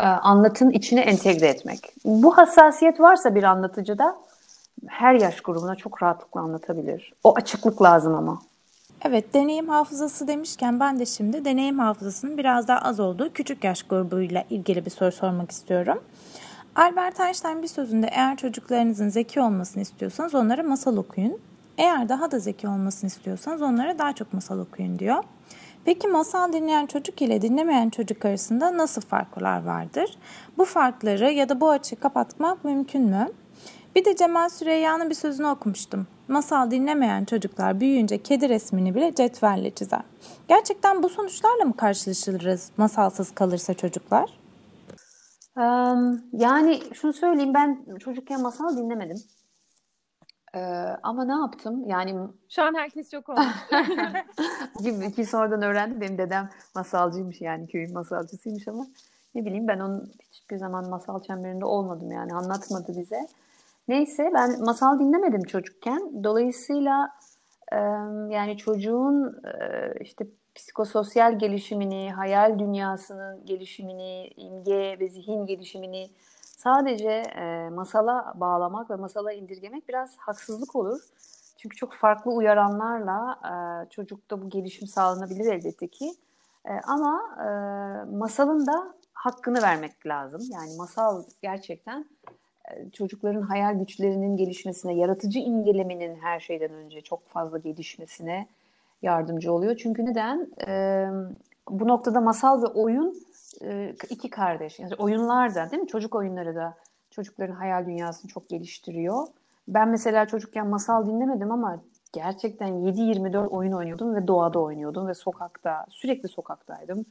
e, 0.00 0.06
anlatının 0.06 0.70
içine 0.70 1.00
entegre 1.00 1.46
etmek. 1.46 1.94
Bu 2.04 2.38
hassasiyet 2.38 3.00
varsa 3.00 3.34
bir 3.34 3.42
anlatıcıda 3.42 4.16
her 4.86 5.14
yaş 5.14 5.40
grubuna 5.40 5.74
çok 5.74 6.02
rahatlıkla 6.02 6.40
anlatabilir. 6.40 7.12
O 7.24 7.36
açıklık 7.36 7.82
lazım 7.82 8.14
ama. 8.14 8.38
Evet, 9.04 9.34
deneyim 9.34 9.68
hafızası 9.68 10.28
demişken 10.28 10.80
ben 10.80 10.98
de 10.98 11.06
şimdi 11.06 11.44
deneyim 11.44 11.78
hafızasının 11.78 12.38
biraz 12.38 12.68
daha 12.68 12.78
az 12.78 13.00
olduğu 13.00 13.32
küçük 13.32 13.64
yaş 13.64 13.82
grubuyla 13.82 14.44
ilgili 14.50 14.84
bir 14.86 14.90
soru 14.90 15.12
sormak 15.12 15.50
istiyorum. 15.50 15.98
Albert 16.76 17.20
Einstein 17.20 17.62
bir 17.62 17.68
sözünde 17.68 18.06
eğer 18.12 18.36
çocuklarınızın 18.36 19.08
zeki 19.08 19.40
olmasını 19.40 19.82
istiyorsanız 19.82 20.34
onlara 20.34 20.62
masal 20.62 20.96
okuyun. 20.96 21.38
Eğer 21.78 22.08
daha 22.08 22.30
da 22.30 22.38
zeki 22.38 22.68
olmasını 22.68 23.08
istiyorsanız 23.08 23.62
onlara 23.62 23.98
daha 23.98 24.12
çok 24.12 24.32
masal 24.32 24.58
okuyun 24.58 24.98
diyor. 24.98 25.24
Peki 25.84 26.08
masal 26.08 26.52
dinleyen 26.52 26.86
çocuk 26.86 27.22
ile 27.22 27.42
dinlemeyen 27.42 27.90
çocuk 27.90 28.24
arasında 28.24 28.76
nasıl 28.76 29.00
farklar 29.02 29.64
vardır? 29.64 30.18
Bu 30.58 30.64
farkları 30.64 31.32
ya 31.32 31.48
da 31.48 31.60
bu 31.60 31.70
açığı 31.70 31.96
kapatmak 31.96 32.64
mümkün 32.64 33.02
mü? 33.02 33.28
Bir 33.96 34.04
de 34.04 34.16
Cemal 34.16 34.48
Süreyya'nın 34.48 35.10
bir 35.10 35.14
sözünü 35.14 35.46
okumuştum. 35.46 36.06
Masal 36.28 36.70
dinlemeyen 36.70 37.24
çocuklar 37.24 37.80
büyüyünce 37.80 38.22
kedi 38.22 38.48
resmini 38.48 38.94
bile 38.94 39.14
cetvelle 39.14 39.70
çizer. 39.70 40.02
Gerçekten 40.48 41.02
bu 41.02 41.08
sonuçlarla 41.08 41.64
mı 41.64 41.76
karşılaşırız 41.76 42.70
masalsız 42.76 43.30
kalırsa 43.30 43.74
çocuklar? 43.74 44.40
yani 46.32 46.80
şunu 46.94 47.12
söyleyeyim 47.12 47.54
ben 47.54 47.84
çocukken 47.98 48.42
masal 48.42 48.76
dinlemedim. 48.76 49.16
Ee, 50.54 50.60
ama 51.02 51.24
ne 51.24 51.32
yaptım? 51.32 51.84
Yani 51.86 52.28
şu 52.48 52.62
an 52.62 52.74
herkes 52.74 53.10
çok 53.10 53.28
olmuş. 53.28 53.46
ki 55.16 55.24
sonradan 55.24 55.62
öğrendim. 55.62 56.00
Benim 56.00 56.18
dedem 56.18 56.50
masalcıymış 56.74 57.40
yani 57.40 57.66
köyün 57.66 57.94
masalcısıymış 57.94 58.68
ama 58.68 58.86
ne 59.34 59.44
bileyim 59.44 59.68
ben 59.68 59.80
onun 59.80 60.12
hiçbir 60.32 60.56
zaman 60.56 60.88
masal 60.88 61.22
çemberinde 61.22 61.64
olmadım 61.64 62.12
yani 62.12 62.34
anlatmadı 62.34 62.92
bize. 62.96 63.26
Neyse 63.88 64.30
ben 64.34 64.64
masal 64.64 64.98
dinlemedim 64.98 65.42
çocukken. 65.42 66.24
Dolayısıyla 66.24 67.10
yani 68.30 68.56
çocuğun 68.56 69.42
işte 70.00 70.26
psikososyal 70.54 71.38
gelişimini, 71.38 72.12
hayal 72.12 72.58
dünyasının 72.58 73.46
gelişimini, 73.46 74.28
imge 74.36 74.96
ve 75.00 75.08
zihin 75.08 75.46
gelişimini 75.46 76.10
sadece 76.62 77.10
e, 77.36 77.68
masala 77.68 78.32
bağlamak 78.36 78.90
ve 78.90 78.96
masala 78.96 79.32
indirgemek 79.32 79.88
biraz 79.88 80.16
haksızlık 80.16 80.76
olur. 80.76 81.00
Çünkü 81.56 81.76
çok 81.76 81.92
farklı 81.92 82.30
uyaranlarla 82.30 83.38
e, 83.44 83.52
çocukta 83.90 84.42
bu 84.42 84.48
gelişim 84.50 84.88
sağlanabilir 84.88 85.52
elbette 85.52 85.88
ki. 85.88 86.14
E, 86.64 86.72
ama 86.86 87.20
e, 87.38 87.48
masalın 88.16 88.66
da 88.66 88.94
hakkını 89.12 89.62
vermek 89.62 90.06
lazım. 90.06 90.40
Yani 90.52 90.76
masal 90.76 91.22
gerçekten 91.42 92.04
e, 92.70 92.90
çocukların 92.90 93.42
hayal 93.42 93.74
güçlerinin 93.74 94.36
gelişmesine, 94.36 94.94
yaratıcı 94.94 95.38
imgelemenin 95.38 96.16
her 96.16 96.40
şeyden 96.40 96.70
önce 96.70 97.00
çok 97.00 97.28
fazla 97.28 97.58
gelişmesine 97.58 98.48
yardımcı 99.02 99.52
oluyor. 99.52 99.76
Çünkü 99.76 100.06
neden? 100.06 100.50
E, 100.66 101.06
bu 101.70 101.88
noktada 101.88 102.20
masal 102.20 102.62
ve 102.62 102.66
oyun 102.66 103.29
e, 103.62 103.94
iki 104.10 104.30
kardeş. 104.30 104.78
Yani 104.78 104.94
oyunlar 104.94 105.54
da 105.54 105.70
değil 105.70 105.82
mi? 105.82 105.88
Çocuk 105.88 106.14
oyunları 106.14 106.54
da 106.54 106.74
çocukların 107.10 107.54
hayal 107.54 107.86
dünyasını 107.86 108.30
çok 108.30 108.48
geliştiriyor. 108.48 109.26
Ben 109.68 109.88
mesela 109.88 110.26
çocukken 110.26 110.66
masal 110.66 111.06
dinlemedim 111.06 111.52
ama 111.52 111.80
gerçekten 112.12 112.68
7-24 112.68 113.46
oyun 113.46 113.72
oynuyordum 113.72 114.14
ve 114.14 114.26
doğada 114.26 114.58
oynuyordum 114.58 115.08
ve 115.08 115.14
sokakta 115.14 115.86
sürekli 115.90 116.28
sokaktaydım 116.28 117.06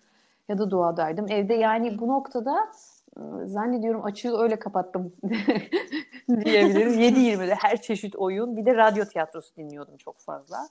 ya 0.49 0.57
da 0.57 0.71
doğadaydım. 0.71 1.31
Evde 1.31 1.53
yani 1.53 1.99
bu 1.99 2.07
noktada 2.07 2.69
zannediyorum 3.45 4.05
açığı 4.05 4.37
öyle 4.37 4.59
kapattım 4.59 5.13
diyebilirim. 6.29 6.93
7-20'de 6.93 7.55
her 7.55 7.81
çeşit 7.81 8.15
oyun 8.15 8.57
bir 8.57 8.65
de 8.65 8.75
radyo 8.75 9.05
tiyatrosu 9.05 9.55
dinliyordum 9.55 9.97
çok 9.97 10.19
fazla. 10.19 10.69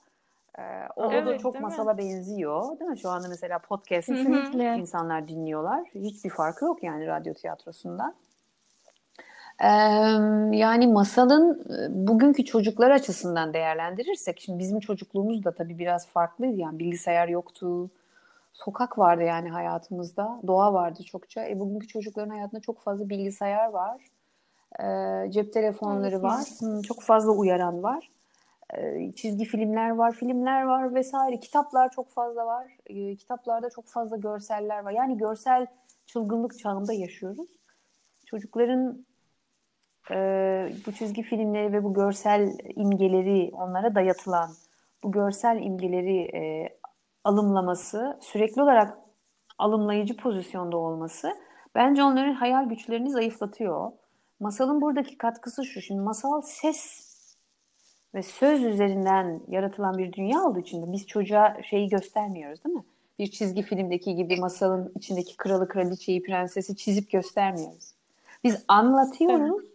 Ee, 0.58 0.62
o 0.96 1.12
evet, 1.12 1.26
da 1.26 1.38
çok 1.38 1.60
masala 1.60 1.92
mi? 1.92 1.98
benziyor. 1.98 2.78
Değil 2.80 2.90
mi? 2.90 2.98
Şu 2.98 3.08
anda 3.08 3.28
mesela 3.28 3.58
podcast 3.58 4.08
insanlar 4.08 5.28
dinliyorlar. 5.28 5.84
Hiçbir 5.94 6.30
farkı 6.30 6.64
yok 6.64 6.82
yani 6.82 7.06
radyo 7.06 7.34
tiyatrosundan. 7.34 8.14
Ee, 9.60 9.66
yani 10.56 10.86
masalın 10.86 11.64
bugünkü 11.90 12.44
çocuklar 12.44 12.90
açısından 12.90 13.54
değerlendirirsek, 13.54 14.40
şimdi 14.40 14.58
bizim 14.58 14.80
çocukluğumuz 14.80 15.44
da 15.44 15.52
tabii 15.54 15.78
biraz 15.78 16.06
farklıydı. 16.06 16.56
Yani 16.56 16.78
bilgisayar 16.78 17.28
yoktu, 17.28 17.90
sokak 18.52 18.98
vardı 18.98 19.22
yani 19.22 19.50
hayatımızda, 19.50 20.40
doğa 20.46 20.72
vardı 20.72 21.02
çokça. 21.02 21.48
E, 21.48 21.58
bugünkü 21.58 21.86
çocukların 21.86 22.30
hayatında 22.30 22.60
çok 22.60 22.80
fazla 22.80 23.08
bilgisayar 23.08 23.68
var. 23.68 24.00
E, 24.80 25.30
cep 25.30 25.52
telefonları 25.52 26.14
evet, 26.14 26.22
var. 26.22 26.44
Hı, 26.60 26.82
çok 26.82 27.02
fazla 27.02 27.32
uyaran 27.32 27.82
var. 27.82 28.10
E, 28.74 29.12
çizgi 29.12 29.44
filmler 29.44 29.90
var, 29.90 30.12
filmler 30.12 30.62
var 30.62 30.94
vesaire. 30.94 31.40
Kitaplar 31.40 31.90
çok 31.90 32.10
fazla 32.10 32.46
var. 32.46 32.76
E, 32.86 33.16
kitaplarda 33.16 33.70
çok 33.70 33.86
fazla 33.86 34.16
görseller 34.16 34.84
var. 34.84 34.92
Yani 34.92 35.18
görsel 35.18 35.66
çılgınlık 36.06 36.58
çağında 36.58 36.92
yaşıyoruz. 36.92 37.48
Çocukların 38.26 39.06
e, 40.10 40.16
bu 40.86 40.92
çizgi 40.92 41.22
filmleri 41.22 41.72
ve 41.72 41.84
bu 41.84 41.94
görsel 41.94 42.52
imgeleri 42.76 43.50
onlara 43.52 43.94
dayatılan 43.94 44.50
bu 45.02 45.12
görsel 45.12 45.62
imgeleri 45.62 46.30
alımlaması, 47.24 48.18
sürekli 48.20 48.62
olarak 48.62 48.98
alımlayıcı 49.58 50.16
pozisyonda 50.16 50.76
olması 50.76 51.32
bence 51.74 52.02
onların 52.02 52.32
hayal 52.32 52.68
güçlerini 52.68 53.10
zayıflatıyor. 53.10 53.92
Masalın 54.40 54.80
buradaki 54.80 55.18
katkısı 55.18 55.64
şu. 55.64 55.80
Şimdi 55.80 56.00
masal 56.00 56.40
ses 56.42 57.07
ve 58.14 58.22
söz 58.22 58.62
üzerinden 58.62 59.40
yaratılan 59.48 59.98
bir 59.98 60.12
dünya 60.12 60.42
olduğu 60.44 60.58
için 60.58 60.82
de 60.82 60.92
biz 60.92 61.06
çocuğa 61.06 61.56
şeyi 61.70 61.88
göstermiyoruz 61.88 62.64
değil 62.64 62.76
mi? 62.76 62.84
Bir 63.18 63.30
çizgi 63.30 63.62
filmdeki 63.62 64.16
gibi 64.16 64.36
masalın 64.36 64.92
içindeki 64.96 65.36
kralı, 65.36 65.68
kraliçeyi, 65.68 66.22
prensesi 66.22 66.76
çizip 66.76 67.10
göstermiyoruz. 67.10 67.92
Biz 68.44 68.64
anlatıyoruz. 68.68 69.60
Evet. 69.60 69.72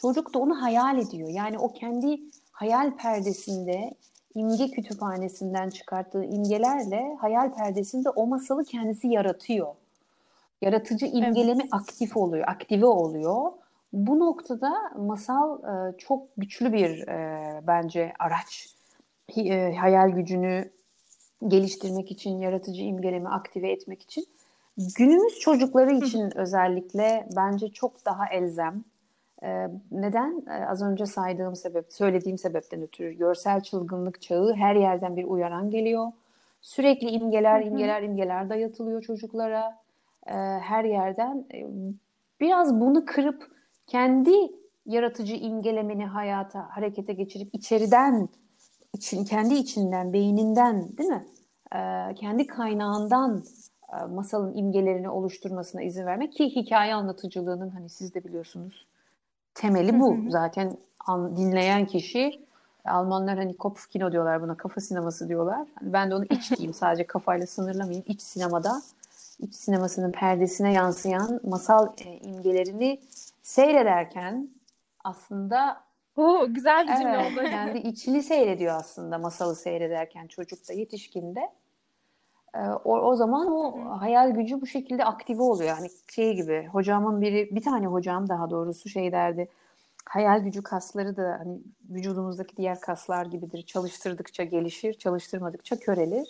Çocuk 0.00 0.34
da 0.34 0.38
onu 0.38 0.62
hayal 0.62 0.98
ediyor. 0.98 1.28
Yani 1.28 1.58
o 1.58 1.72
kendi 1.72 2.20
hayal 2.52 2.96
perdesinde 2.96 3.94
imge 4.34 4.70
kütüphanesinden 4.70 5.70
çıkarttığı 5.70 6.24
imgelerle 6.24 7.16
hayal 7.20 7.54
perdesinde 7.54 8.10
o 8.10 8.26
masalı 8.26 8.64
kendisi 8.64 9.08
yaratıyor. 9.08 9.74
Yaratıcı 10.62 11.06
imgeleme 11.06 11.62
evet. 11.62 11.74
aktif 11.74 12.16
oluyor, 12.16 12.48
aktive 12.48 12.86
oluyor. 12.86 13.52
Bu 13.92 14.18
noktada 14.18 14.72
masal 14.96 15.58
e, 15.58 15.96
çok 15.98 16.28
güçlü 16.36 16.72
bir 16.72 17.08
e, 17.08 17.60
bence 17.66 18.12
araç. 18.18 18.68
E, 19.36 19.74
hayal 19.74 20.08
gücünü 20.08 20.70
geliştirmek 21.48 22.10
için, 22.10 22.40
yaratıcı 22.40 22.82
imgelemi 22.82 23.28
aktive 23.28 23.70
etmek 23.70 24.02
için. 24.02 24.24
Günümüz 24.98 25.38
çocukları 25.38 25.94
için 25.94 26.38
özellikle 26.38 27.28
bence 27.36 27.68
çok 27.68 28.04
daha 28.04 28.26
elzem. 28.26 28.84
Ee, 29.42 29.68
neden? 29.90 30.42
Ee, 30.48 30.66
az 30.66 30.82
önce 30.82 31.06
saydığım 31.06 31.56
sebep, 31.56 31.92
söylediğim 31.92 32.38
sebepten 32.38 32.82
ötürü 32.82 33.12
görsel 33.12 33.60
çılgınlık 33.60 34.22
çağı 34.22 34.54
her 34.54 34.74
yerden 34.74 35.16
bir 35.16 35.24
uyaran 35.24 35.70
geliyor. 35.70 36.12
Sürekli 36.60 37.08
imgeler, 37.10 37.60
imgeler, 37.60 38.02
imgeler 38.02 38.48
dayatılıyor 38.48 39.02
çocuklara. 39.02 39.78
Ee, 40.26 40.32
her 40.62 40.84
yerden. 40.84 41.44
Biraz 42.40 42.80
bunu 42.80 43.04
kırıp 43.04 43.50
kendi 43.86 44.32
yaratıcı 44.86 45.34
imgelemeni 45.34 46.06
hayata, 46.06 46.68
harekete 46.70 47.12
geçirip 47.12 47.54
içeriden, 47.54 48.28
için, 48.94 49.24
kendi 49.24 49.54
içinden, 49.54 50.12
beyninden 50.12 50.96
değil 50.98 51.10
mi? 51.10 51.26
Kendi 52.16 52.46
kaynağından 52.46 53.44
masalın 54.10 54.56
imgelerini 54.56 55.10
oluşturmasına 55.10 55.82
izin 55.82 56.06
vermek 56.06 56.32
ki 56.32 56.44
hikaye 56.44 56.94
anlatıcılığının 56.94 57.70
hani 57.70 57.88
siz 57.88 58.14
de 58.14 58.24
biliyorsunuz 58.24 58.86
temeli 59.54 60.00
bu. 60.00 60.16
Hı 60.16 60.26
hı. 60.26 60.30
Zaten 60.30 60.76
an, 61.06 61.36
dinleyen 61.36 61.86
kişi 61.86 62.42
Almanlar 62.84 63.38
hani 63.38 63.56
Kopfkino 63.56 64.12
diyorlar 64.12 64.42
buna, 64.42 64.56
kafa 64.56 64.80
sineması 64.80 65.28
diyorlar. 65.28 65.68
Hani 65.74 65.92
ben 65.92 66.10
de 66.10 66.14
onu 66.14 66.24
iç 66.24 66.50
diyeyim 66.56 66.74
sadece 66.74 67.06
kafayla 67.06 67.46
sınırlamayayım. 67.46 68.04
İç 68.08 68.22
sinemada, 68.22 68.82
iç 69.38 69.54
sinemasının 69.54 70.12
perdesine 70.12 70.72
yansıyan 70.72 71.40
masal 71.44 71.88
e, 72.04 72.18
imgelerini 72.18 73.00
seyrederken 73.42 74.48
aslında 75.04 75.84
Oo, 76.16 76.46
güzel 76.48 76.88
bir 76.88 76.96
cümle 76.96 77.16
evet, 77.16 77.32
oldu. 77.32 77.48
Kendi 77.50 77.78
içini 77.78 78.22
seyrediyor 78.22 78.74
aslında 78.76 79.18
masalı 79.18 79.56
seyrederken 79.56 80.26
çocukta, 80.26 80.72
yetişkinde. 80.72 81.40
Ee, 82.54 82.58
o, 82.60 82.98
o 82.98 83.16
zaman 83.16 83.52
o 83.52 83.74
hayal 84.00 84.30
gücü 84.30 84.60
bu 84.60 84.66
şekilde 84.66 85.04
aktive 85.04 85.42
oluyor. 85.42 85.68
Yani 85.68 85.90
şey 86.14 86.34
gibi 86.34 86.68
hocamın 86.72 87.20
biri 87.20 87.48
bir 87.52 87.62
tane 87.62 87.86
hocam 87.86 88.28
daha 88.28 88.50
doğrusu 88.50 88.88
şey 88.88 89.12
derdi. 89.12 89.48
Hayal 90.06 90.40
gücü 90.40 90.62
kasları 90.62 91.16
da 91.16 91.36
hani 91.40 91.58
vücudumuzdaki 91.90 92.56
diğer 92.56 92.80
kaslar 92.80 93.26
gibidir. 93.26 93.62
Çalıştırdıkça 93.62 94.44
gelişir, 94.44 94.94
çalıştırmadıkça 94.94 95.76
körelir. 95.76 96.28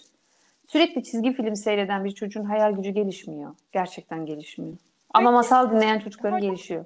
Sürekli 0.67 1.05
çizgi 1.05 1.33
film 1.33 1.57
seyreden 1.57 2.05
bir 2.05 2.11
çocuğun 2.11 2.45
hayal 2.45 2.73
gücü 2.73 2.91
gelişmiyor. 2.91 3.55
Gerçekten 3.73 4.27
gelişmiyor. 4.27 4.77
Ama 5.15 5.31
masal 5.31 5.71
dinleyen 5.71 5.99
çocukların 5.99 6.41
gelişiyor. 6.41 6.85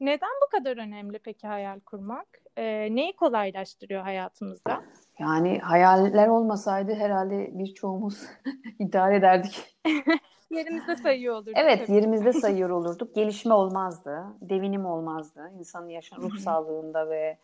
Neden 0.00 0.30
bu 0.46 0.50
kadar 0.58 0.76
önemli 0.76 1.18
peki 1.18 1.46
hayal 1.46 1.80
kurmak? 1.80 2.26
Ee, 2.56 2.88
neyi 2.96 3.16
kolaylaştırıyor 3.16 4.02
hayatımızda? 4.02 4.82
Yani 5.18 5.58
hayaller 5.58 6.28
olmasaydı 6.28 6.94
herhalde 6.94 7.50
birçoğumuz 7.58 8.22
idare 8.78 9.16
ederdik. 9.16 9.76
yerimizde 10.50 10.96
sayıyor 10.96 11.34
olurduk. 11.34 11.54
Evet, 11.56 11.86
tabii. 11.86 11.96
yerimizde 11.96 12.32
sayıyor 12.40 12.70
olurduk. 12.70 13.14
Gelişme 13.14 13.54
olmazdı, 13.54 14.24
devinim 14.40 14.86
olmazdı. 14.86 15.50
İnsanın 15.58 15.88
yaşam 15.88 16.22
ruh 16.22 16.38
sağlığında 16.38 17.10
ve 17.10 17.38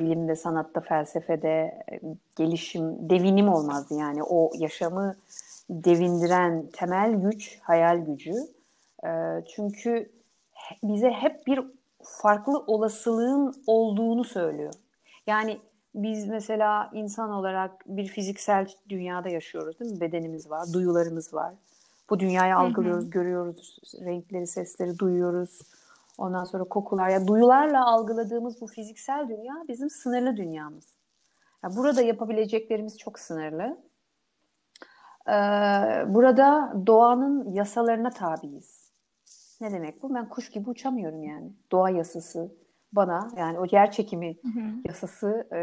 bilimde, 0.00 0.36
sanatta, 0.36 0.80
felsefede 0.80 1.84
gelişim, 2.36 3.10
devinim 3.10 3.48
olmazdı. 3.48 3.94
Yani 3.94 4.22
o 4.22 4.50
yaşamı 4.58 5.16
devindiren 5.70 6.66
temel 6.72 7.14
güç, 7.14 7.60
hayal 7.62 7.98
gücü. 7.98 8.34
Çünkü 9.56 10.10
bize 10.82 11.10
hep 11.10 11.46
bir 11.46 11.60
farklı 12.02 12.58
olasılığın 12.58 13.54
olduğunu 13.66 14.24
söylüyor. 14.24 14.72
Yani 15.26 15.60
biz 15.94 16.28
mesela 16.28 16.90
insan 16.92 17.30
olarak 17.30 17.84
bir 17.86 18.06
fiziksel 18.06 18.68
dünyada 18.88 19.28
yaşıyoruz 19.28 19.80
değil 19.80 19.92
mi? 19.92 20.00
Bedenimiz 20.00 20.50
var, 20.50 20.66
duyularımız 20.72 21.34
var. 21.34 21.54
Bu 22.10 22.20
dünyayı 22.20 22.56
algılıyoruz, 22.56 23.04
hı 23.04 23.06
hı. 23.06 23.10
görüyoruz, 23.10 23.78
renkleri, 24.04 24.46
sesleri 24.46 24.98
duyuyoruz. 24.98 25.60
Ondan 26.18 26.44
sonra 26.44 26.64
kokular. 26.64 27.08
Ya 27.08 27.26
duyularla 27.26 27.86
algıladığımız 27.86 28.60
bu 28.60 28.66
fiziksel 28.66 29.28
dünya 29.28 29.54
bizim 29.68 29.90
sınırlı 29.90 30.36
dünyamız. 30.36 30.86
Yani 31.64 31.76
burada 31.76 32.02
yapabileceklerimiz 32.02 32.98
çok 32.98 33.18
sınırlı. 33.18 33.78
Ee, 35.28 35.32
burada 36.14 36.74
doğanın 36.86 37.52
yasalarına 37.52 38.10
tabiiz. 38.10 38.81
Ne 39.62 39.72
demek 39.72 40.02
bu? 40.02 40.14
Ben 40.14 40.28
kuş 40.28 40.50
gibi 40.50 40.70
uçamıyorum 40.70 41.22
yani. 41.22 41.52
Doğa 41.72 41.90
yasası, 41.90 42.52
bana 42.92 43.28
yani 43.36 43.58
o 43.58 43.64
yer 43.72 43.90
çekimi 43.90 44.36
hı 44.42 44.48
hı. 44.48 44.62
yasası 44.86 45.46
e, 45.52 45.58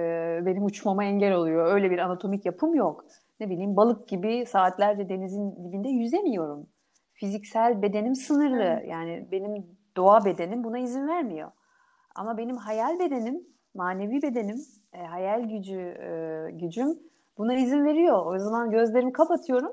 benim 0.46 0.66
uçmama 0.66 1.04
engel 1.04 1.34
oluyor. 1.34 1.74
Öyle 1.74 1.92
bir 1.92 1.98
anatomik 1.98 2.46
yapım 2.46 2.76
yok. 2.76 3.06
Ne 3.40 3.50
bileyim 3.50 3.76
balık 3.76 4.08
gibi 4.08 4.46
saatlerce 4.46 5.10
denizin 5.10 5.66
dibinde 5.66 5.90
yüzemiyorum. 5.90 6.68
Fiziksel 7.14 7.82
bedenim 7.82 8.16
sınırlı. 8.16 8.82
Hı. 8.82 8.86
Yani 8.88 9.28
benim 9.32 9.66
doğa 9.98 10.26
bedenim 10.26 10.64
buna 10.64 10.80
izin 10.80 11.08
vermiyor. 11.08 11.52
Ama 12.16 12.38
benim 12.38 12.56
hayal 12.56 13.00
bedenim, 13.00 13.48
manevi 13.74 14.22
bedenim, 14.22 14.58
e, 14.94 15.04
hayal 15.04 15.42
gücü 15.42 15.80
e, 15.80 16.52
gücüm 16.52 17.00
buna 17.38 17.54
izin 17.54 17.86
veriyor. 17.86 18.26
O 18.26 18.40
zaman 18.40 18.72
gözlerimi 18.72 19.14
kapatıyorum. 19.14 19.72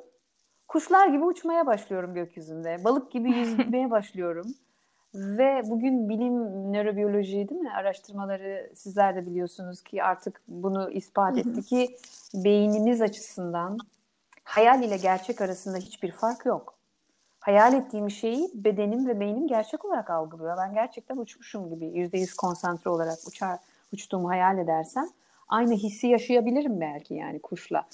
Kuşlar 0.68 1.06
gibi 1.06 1.24
uçmaya 1.24 1.66
başlıyorum 1.66 2.14
gökyüzünde. 2.14 2.84
Balık 2.84 3.12
gibi 3.12 3.30
yüzmeye 3.30 3.90
başlıyorum. 3.90 4.54
Ve 5.14 5.62
bugün 5.64 6.08
bilim 6.08 6.72
nörobiyoloji 6.72 7.48
değil 7.48 7.60
mi 7.60 7.72
araştırmaları 7.72 8.70
sizler 8.74 9.16
de 9.16 9.26
biliyorsunuz 9.26 9.82
ki 9.82 10.02
artık 10.02 10.40
bunu 10.48 10.90
ispat 10.90 11.38
etti 11.38 11.62
ki 11.62 11.96
beynimiz 12.34 13.02
açısından 13.02 13.78
hayal 14.44 14.82
ile 14.82 14.96
gerçek 14.96 15.40
arasında 15.40 15.76
hiçbir 15.76 16.12
fark 16.12 16.46
yok. 16.46 16.74
Hayal 17.40 17.74
ettiğim 17.74 18.10
şeyi 18.10 18.50
bedenim 18.54 19.08
ve 19.08 19.20
beynim 19.20 19.48
gerçek 19.48 19.84
olarak 19.84 20.10
algılıyor. 20.10 20.56
Ben 20.56 20.74
gerçekten 20.74 21.16
uçmuşum 21.16 21.70
gibi 21.70 21.86
yüzde 21.86 22.18
yüz 22.18 22.34
konsantre 22.34 22.90
olarak 22.90 23.18
uçar, 23.28 23.58
uçtuğumu 23.92 24.28
hayal 24.28 24.58
edersem 24.58 25.08
aynı 25.48 25.74
hissi 25.74 26.06
yaşayabilirim 26.06 26.80
belki 26.80 27.14
yani 27.14 27.38
kuşla. 27.38 27.84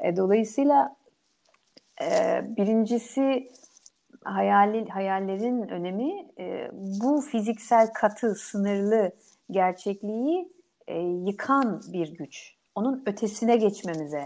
E, 0.00 0.16
dolayısıyla 0.16 0.96
e, 2.00 2.42
birincisi 2.56 3.48
hayali, 4.24 4.88
hayallerin 4.88 5.68
önemi 5.68 6.26
e, 6.38 6.70
bu 6.72 7.20
fiziksel 7.20 7.92
katı, 7.92 8.34
sınırlı 8.34 9.12
gerçekliği 9.50 10.52
e, 10.86 10.98
yıkan 11.00 11.82
bir 11.92 12.14
güç. 12.14 12.54
Onun 12.74 13.02
ötesine 13.06 13.56
geçmemize 13.56 14.24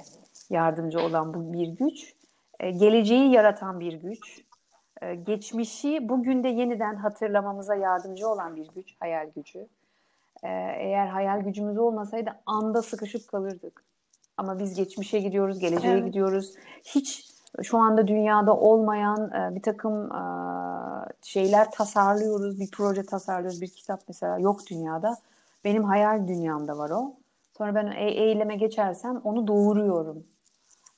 yardımcı 0.50 1.00
olan 1.00 1.34
bu 1.34 1.52
bir 1.52 1.68
güç. 1.68 2.14
E, 2.60 2.70
geleceği 2.70 3.32
yaratan 3.32 3.80
bir 3.80 3.92
güç. 3.92 4.44
E, 5.02 5.14
geçmişi 5.14 6.08
bugün 6.08 6.44
de 6.44 6.48
yeniden 6.48 6.96
hatırlamamıza 6.96 7.74
yardımcı 7.74 8.28
olan 8.28 8.56
bir 8.56 8.68
güç, 8.74 8.94
hayal 9.00 9.30
gücü. 9.36 9.58
E, 10.42 10.48
eğer 10.78 11.06
hayal 11.06 11.40
gücümüz 11.40 11.78
olmasaydı 11.78 12.30
anda 12.46 12.82
sıkışıp 12.82 13.28
kalırdık. 13.28 13.84
Ama 14.36 14.58
biz 14.58 14.74
geçmişe 14.74 15.20
gidiyoruz, 15.20 15.58
geleceğe 15.58 15.92
evet. 15.92 16.04
gidiyoruz. 16.04 16.54
Hiç 16.84 17.33
şu 17.62 17.78
anda 17.78 18.08
dünyada 18.08 18.56
olmayan 18.56 19.30
e, 19.30 19.54
bir 19.54 19.62
takım 19.62 20.12
e, 20.12 20.22
şeyler 21.22 21.70
tasarlıyoruz, 21.70 22.60
bir 22.60 22.70
proje 22.70 23.06
tasarlıyoruz, 23.06 23.60
bir 23.60 23.68
kitap 23.68 24.00
mesela 24.08 24.38
yok 24.38 24.60
dünyada. 24.70 25.16
Benim 25.64 25.84
hayal 25.84 26.28
dünyamda 26.28 26.78
var 26.78 26.90
o. 26.90 27.14
Sonra 27.58 27.74
ben 27.74 27.86
e- 27.86 28.10
eyleme 28.10 28.56
geçersem 28.56 29.20
onu 29.24 29.46
doğuruyorum. 29.46 30.24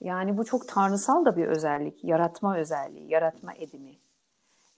Yani 0.00 0.38
bu 0.38 0.44
çok 0.44 0.68
tanrısal 0.68 1.24
da 1.24 1.36
bir 1.36 1.46
özellik, 1.46 2.04
yaratma 2.04 2.56
özelliği, 2.56 3.12
yaratma 3.12 3.54
edimi. 3.54 3.98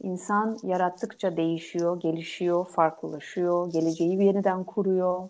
İnsan 0.03 0.59
yarattıkça 0.63 1.37
değişiyor, 1.37 2.01
gelişiyor, 2.01 2.67
farklılaşıyor, 2.67 3.73
geleceği 3.73 4.25
yeniden 4.25 4.65
kuruyor. 4.65 5.29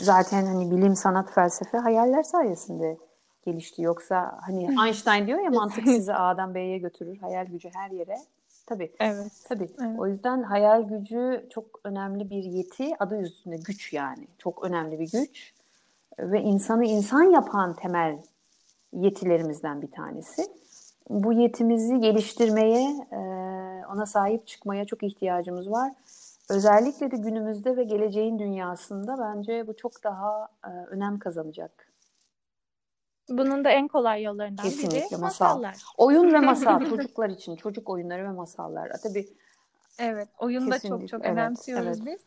Zaten 0.00 0.46
hani 0.46 0.70
bilim, 0.70 0.96
sanat, 0.96 1.30
felsefe 1.30 1.78
hayaller 1.78 2.22
sayesinde 2.22 2.98
gelişti. 3.44 3.82
Yoksa 3.82 4.38
hani 4.46 4.68
Einstein 4.86 5.26
diyor 5.26 5.38
ya 5.38 5.50
mantık 5.50 5.84
sizi 5.84 6.14
A'dan 6.14 6.54
B'ye 6.54 6.78
götürür, 6.78 7.18
hayal 7.18 7.46
gücü 7.46 7.70
her 7.74 7.90
yere. 7.90 8.16
Tabii. 8.66 8.92
Evet. 9.00 9.32
Tabii. 9.48 9.68
Evet. 9.80 9.98
O 9.98 10.06
yüzden 10.06 10.42
hayal 10.42 10.82
gücü 10.82 11.46
çok 11.50 11.80
önemli 11.84 12.30
bir 12.30 12.44
yeti. 12.44 12.92
Adı 12.98 13.20
üstünde 13.20 13.56
güç 13.56 13.92
yani. 13.92 14.28
Çok 14.38 14.64
önemli 14.64 15.00
bir 15.00 15.10
güç. 15.10 15.54
Ve 16.18 16.40
insanı 16.40 16.84
insan 16.84 17.22
yapan 17.22 17.74
temel 17.74 18.18
yetilerimizden 18.92 19.82
bir 19.82 19.90
tanesi. 19.90 20.42
Bu 21.08 21.32
yetimizi 21.32 22.00
geliştirmeye, 22.00 23.06
e, 23.12 23.16
ona 23.92 24.06
sahip 24.06 24.46
çıkmaya 24.46 24.84
çok 24.84 25.02
ihtiyacımız 25.02 25.70
var. 25.70 25.92
Özellikle 26.50 27.10
de 27.10 27.16
günümüzde 27.16 27.76
ve 27.76 27.84
geleceğin 27.84 28.38
dünyasında 28.38 29.18
bence 29.18 29.66
bu 29.66 29.76
çok 29.76 30.04
daha 30.04 30.48
e, 30.66 30.70
önem 30.70 31.18
kazanacak. 31.18 31.93
Bunun 33.28 33.64
da 33.64 33.70
en 33.70 33.88
kolay 33.88 34.22
yollarından 34.22 34.64
Kesinlikle 34.64 34.96
biri 34.96 35.16
masal. 35.16 35.20
masallar. 35.20 35.76
Oyun 35.98 36.32
ve 36.32 36.40
masal 36.46 36.88
çocuklar 36.88 37.30
için, 37.30 37.56
çocuk 37.56 37.88
oyunları 37.90 38.24
ve 38.24 38.32
masallar. 38.32 38.90
Tabii 39.02 39.28
Evet, 39.98 40.28
oyunu 40.38 40.70
da 40.70 40.78
çok 40.78 41.08
çok 41.08 41.24
evet, 41.24 41.32
önemsiyoruz 41.32 41.98
evet. 42.02 42.06
biz. 42.06 42.20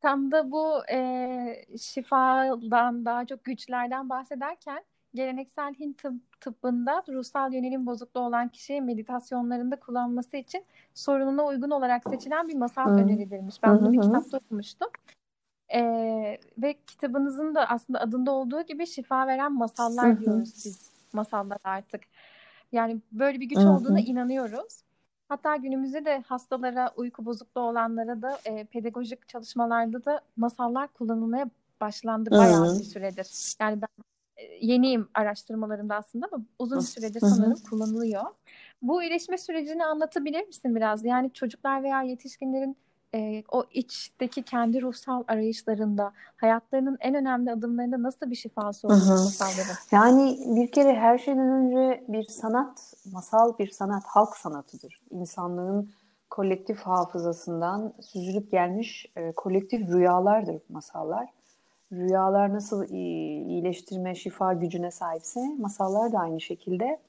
Tam 0.00 0.32
da 0.32 0.50
bu 0.50 0.86
e, 0.92 1.64
şifadan 1.80 3.04
daha 3.04 3.24
çok 3.26 3.44
güçlerden 3.44 4.08
bahsederken 4.08 4.84
geleneksel 5.14 5.74
Hint 5.74 6.02
tıp- 6.02 6.20
tıbbında 6.40 7.04
ruhsal 7.08 7.52
yönelim 7.52 7.86
bozukluğu 7.86 8.20
olan 8.20 8.48
kişiye 8.48 8.80
meditasyonlarında 8.80 9.76
kullanması 9.76 10.36
için 10.36 10.64
sorununa 10.94 11.44
uygun 11.46 11.70
olarak 11.70 12.02
seçilen 12.08 12.48
bir 12.48 12.54
masal 12.54 12.86
Hı. 12.86 12.94
önerilirmiş. 12.94 13.62
Ben 13.62 13.68
Hı 13.68 13.74
hı 13.74 13.80
bunu 13.80 13.92
bir 13.92 14.00
kitapta 14.00 14.36
okumuştum. 14.36 14.88
E, 15.74 15.80
ve 16.58 16.74
kitabınızın 16.86 17.54
da 17.54 17.68
aslında 17.68 18.00
adında 18.00 18.30
olduğu 18.30 18.62
gibi 18.62 18.86
şifa 18.86 19.26
veren 19.26 19.52
masallar 19.52 20.10
Hı 20.10 20.12
hı. 20.12 20.20
diyoruz 20.20 20.62
biz 20.64 20.90
masallar 21.12 21.58
artık. 21.64 22.00
Yani 22.72 23.00
böyle 23.12 23.40
bir 23.40 23.46
güç 23.46 23.58
Hı 23.58 23.62
hı. 23.62 23.70
olduğuna 23.70 24.00
inanıyoruz. 24.00 24.82
Hatta 25.28 25.56
günümüzde 25.56 26.04
de 26.04 26.22
hastalara, 26.26 26.92
uyku 26.96 27.24
bozukluğu 27.24 27.60
olanlara 27.60 28.22
da 28.22 28.38
e, 28.44 28.64
pedagojik 28.64 29.28
çalışmalarda 29.28 30.04
da 30.04 30.20
masallar 30.36 30.88
kullanılmaya 30.88 31.50
başlandı 31.80 32.30
bayağı 32.30 32.78
bir 32.78 32.84
süredir. 32.84 33.54
Yani 33.60 33.82
ben 33.82 34.04
yeniyim 34.60 35.08
araştırmalarımda 35.14 35.96
aslında 35.96 36.28
ama 36.32 36.44
uzun 36.58 36.80
süredir 36.80 37.20
sanırım 37.20 37.58
kullanılıyor. 37.70 38.22
Bu 38.82 39.02
iyileşme 39.02 39.38
sürecini 39.38 39.84
anlatabilir 39.84 40.46
misin 40.46 40.76
biraz? 40.76 41.04
Yani 41.04 41.32
çocuklar 41.32 41.82
veya 41.82 42.02
yetişkinlerin 42.02 42.76
e, 43.14 43.42
o 43.52 43.64
içteki 43.72 44.42
kendi 44.42 44.82
ruhsal 44.82 45.24
arayışlarında 45.28 46.12
hayatlarının 46.36 46.96
en 47.00 47.14
önemli 47.14 47.52
adımlarında 47.52 48.02
nasıl 48.02 48.30
bir 48.30 48.36
şifası 48.36 48.88
hı. 48.88 48.90
masalların? 48.90 49.76
Yani 49.92 50.38
bir 50.46 50.72
kere 50.72 50.94
her 50.94 51.18
şeyden 51.18 51.48
önce 51.48 52.04
bir 52.08 52.24
sanat, 52.24 52.94
masal 53.12 53.58
bir 53.58 53.70
sanat, 53.70 54.04
halk 54.06 54.36
sanatıdır. 54.36 55.00
İnsanlığın 55.10 55.90
kolektif 56.30 56.78
hafızasından 56.78 57.92
süzülüp 58.00 58.50
gelmiş 58.50 59.06
e, 59.16 59.32
kolektif 59.32 59.88
rüyalardır 59.88 60.62
masallar. 60.68 61.28
Rüyalar 61.92 62.54
nasıl 62.54 62.84
i- 62.84 63.44
iyileştirme, 63.48 64.14
şifa 64.14 64.52
gücüne 64.52 64.90
sahipse 64.90 65.40
masallar 65.58 66.12
da 66.12 66.18
aynı 66.18 66.40
şekilde. 66.40 67.00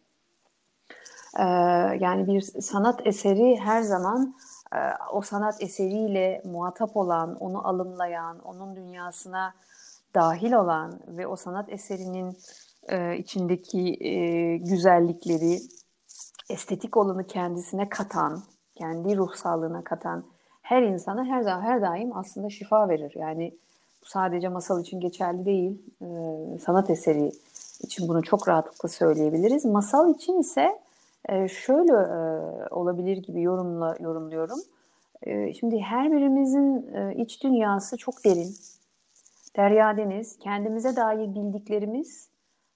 Ee, 1.39 1.43
yani 1.99 2.27
bir 2.27 2.41
sanat 2.41 3.07
eseri 3.07 3.59
her 3.59 3.81
zaman 3.81 4.23
e, 4.25 4.52
o 5.11 5.21
sanat 5.21 5.63
eseriyle 5.63 6.41
muhatap 6.45 6.97
olan, 6.97 7.35
onu 7.35 7.67
alımlayan, 7.67 8.39
onun 8.39 8.75
dünyasına 8.75 9.53
dahil 10.15 10.53
olan 10.53 10.99
ve 11.07 11.27
o 11.27 11.35
sanat 11.35 11.69
eserinin 11.69 12.37
e, 12.89 13.17
içindeki 13.17 13.97
e, 14.07 14.57
güzellikleri, 14.57 15.59
estetik 16.49 16.97
olanı 16.97 17.27
kendisine 17.27 17.89
katan, 17.89 18.43
kendi 18.75 19.17
ruhsallığına 19.17 19.83
katan 19.83 20.23
her 20.61 20.83
insana 20.83 21.25
her 21.25 21.41
zaman 21.41 21.61
her 21.61 21.81
daim 21.81 22.17
aslında 22.17 22.49
şifa 22.49 22.89
verir. 22.89 23.13
Yani 23.15 23.57
bu 24.01 24.05
sadece 24.05 24.49
masal 24.49 24.81
için 24.81 24.99
geçerli 24.99 25.45
değil, 25.45 25.81
e, 26.01 26.07
sanat 26.59 26.89
eseri 26.89 27.31
için 27.81 28.07
bunu 28.07 28.23
çok 28.23 28.47
rahatlıkla 28.47 28.89
söyleyebiliriz. 28.89 29.65
Masal 29.65 30.09
için 30.09 30.39
ise 30.39 30.79
e, 31.29 31.47
şöyle 31.47 31.93
e, 31.93 32.17
olabilir 32.69 33.17
gibi 33.17 33.41
yorumla 33.41 33.95
yorumluyorum. 33.99 34.59
E, 35.21 35.53
şimdi 35.53 35.79
her 35.79 36.11
birimizin 36.11 36.95
e, 36.95 37.15
iç 37.15 37.43
dünyası 37.43 37.97
çok 37.97 38.25
derin. 38.25 38.55
Derya 39.55 39.97
deniz, 39.97 40.39
kendimize 40.39 40.95
dair 40.95 41.35
bildiklerimiz 41.35 42.29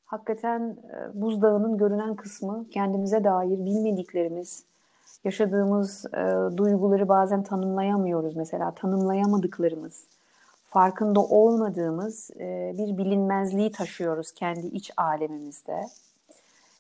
hakikaten 0.06 0.78
e, 0.94 1.22
buzdağının 1.22 1.78
görünen 1.78 2.16
kısmı, 2.16 2.66
kendimize 2.70 3.24
dair 3.24 3.66
bilmediklerimiz, 3.66 4.64
yaşadığımız 5.24 6.06
e, 6.06 6.58
duyguları 6.58 7.10
bazen 7.10 7.44
tanımlayamıyoruz 7.44 8.36
mesela, 8.36 8.72
tanımlayamadıklarımız, 8.72 10.08
farkında 10.66 11.20
olmadığımız 11.20 12.32
e, 12.40 12.76
bir 12.78 12.98
bilinmezliği 12.98 13.72
taşıyoruz 13.72 14.32
kendi 14.32 14.68
iç 14.68 14.92
alemimizde. 14.98 15.86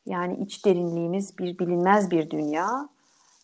Yani 0.07 0.37
iç 0.37 0.65
derinliğimiz 0.65 1.37
bir 1.37 1.59
bilinmez 1.59 2.11
bir 2.11 2.29
dünya 2.29 2.89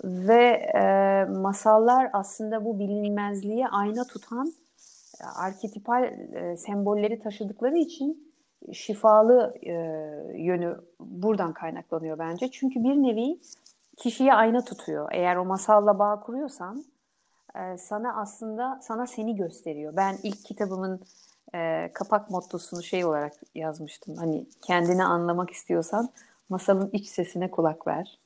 ve 0.03 0.43
e, 0.75 1.25
masallar 1.25 2.09
aslında 2.13 2.65
bu 2.65 2.79
bilinmezliğe 2.79 3.67
ayna 3.67 4.07
tutan 4.07 4.53
e, 5.21 5.25
arketipal 5.25 6.03
e, 6.03 6.57
sembolleri 6.57 7.19
taşıdıkları 7.19 7.77
için 7.77 8.33
şifalı 8.73 9.53
e, 9.61 9.71
yönü 10.37 10.77
buradan 10.99 11.53
kaynaklanıyor 11.53 12.19
bence. 12.19 12.51
Çünkü 12.51 12.83
bir 12.83 12.95
nevi 12.95 13.39
kişiye 13.97 14.33
ayna 14.33 14.65
tutuyor. 14.65 15.09
Eğer 15.11 15.35
o 15.35 15.45
masalla 15.45 15.99
bağ 15.99 16.19
kuruyorsan 16.19 16.85
e, 17.55 17.77
sana 17.77 18.15
aslında 18.15 18.79
sana 18.81 19.07
seni 19.07 19.35
gösteriyor. 19.35 19.93
Ben 19.95 20.17
ilk 20.23 20.45
kitabımın 20.45 21.01
e, 21.55 21.91
kapak 21.93 22.29
mottosunu 22.29 22.83
şey 22.83 23.05
olarak 23.05 23.33
yazmıştım. 23.55 24.15
Hani 24.15 24.45
kendini 24.61 25.03
anlamak 25.03 25.49
istiyorsan 25.49 26.09
masalın 26.49 26.89
iç 26.93 27.07
sesine 27.07 27.51
kulak 27.51 27.87
ver. 27.87 28.19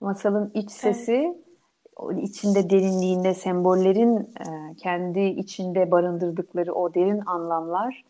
Masalın 0.00 0.50
iç 0.54 0.70
sesi 0.70 1.38
o 1.96 2.12
içinde 2.12 2.70
derinliğinde 2.70 3.34
sembollerin 3.34 4.18
e, 4.18 4.74
kendi 4.76 5.20
içinde 5.20 5.90
barındırdıkları 5.90 6.74
o 6.74 6.94
derin 6.94 7.22
anlamlar 7.26 8.04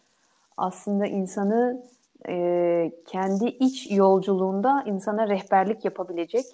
aslında 0.57 1.07
insanı 1.07 1.83
e, 2.29 2.93
kendi 3.07 3.47
iç 3.47 3.91
yolculuğunda 3.91 4.83
insana 4.87 5.29
rehberlik 5.29 5.85
yapabilecek 5.85 6.45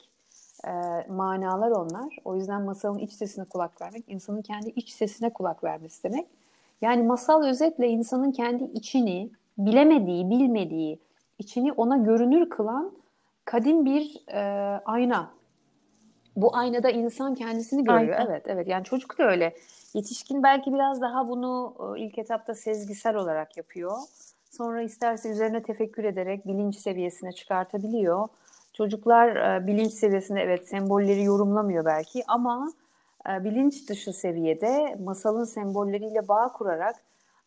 e, 0.65 0.71
manalar 1.09 1.71
onlar. 1.71 2.17
O 2.25 2.37
yüzden 2.37 2.63
masalın 2.63 2.99
iç 2.99 3.13
sesine 3.13 3.45
kulak 3.45 3.83
vermek, 3.83 4.05
insanın 4.09 4.43
kendi 4.43 4.69
iç 4.69 4.91
sesine 4.91 5.33
kulak 5.33 5.65
vermesi 5.65 6.05
demek. 6.05 6.27
Yani 6.83 7.03
masal 7.03 7.45
özetle 7.45 7.89
insanın 7.89 8.33
kendi 8.33 8.65
içini, 8.65 9.31
bilemediği, 9.59 10.31
bilmediği, 10.31 10.99
içini 11.39 11.73
ona 11.73 11.97
görünür 11.97 12.51
kılan 12.51 12.93
kadim 13.45 13.85
bir 13.85 14.25
e, 14.29 14.41
ayna. 14.85 15.31
Bu 16.37 16.57
aynada 16.57 16.91
insan 16.91 17.35
kendisini 17.35 17.85
görüyor. 17.85 18.19
Aynen. 18.19 18.31
Evet, 18.31 18.43
evet. 18.47 18.69
Yani 18.69 18.85
çocuk 18.85 19.19
da 19.19 19.25
öyle. 19.25 19.57
Yetişkin 19.95 20.43
belki 20.43 20.75
biraz 20.75 21.01
daha 21.01 21.29
bunu 21.29 21.75
e, 21.97 22.01
ilk 22.01 22.19
etapta 22.19 22.55
sezgisel 22.55 23.17
olarak 23.17 23.57
yapıyor. 23.57 23.93
Sonra 24.51 24.83
isterse 24.83 25.29
üzerine 25.29 25.63
tefekkür 25.63 26.05
ederek 26.05 26.47
bilinç 26.47 26.77
seviyesine 26.77 27.33
çıkartabiliyor. 27.33 28.29
Çocuklar 28.73 29.37
e, 29.37 29.67
bilinç 29.67 29.93
seviyesinde 29.93 30.41
evet 30.41 30.69
sembolleri 30.69 31.23
yorumlamıyor 31.23 31.85
belki 31.85 32.25
ama 32.29 32.73
e, 33.29 33.45
bilinç 33.45 33.89
dışı 33.89 34.13
seviyede 34.13 34.97
masalın 35.05 35.45
sembolleriyle 35.45 36.29
bağ 36.29 36.53
kurarak 36.53 36.97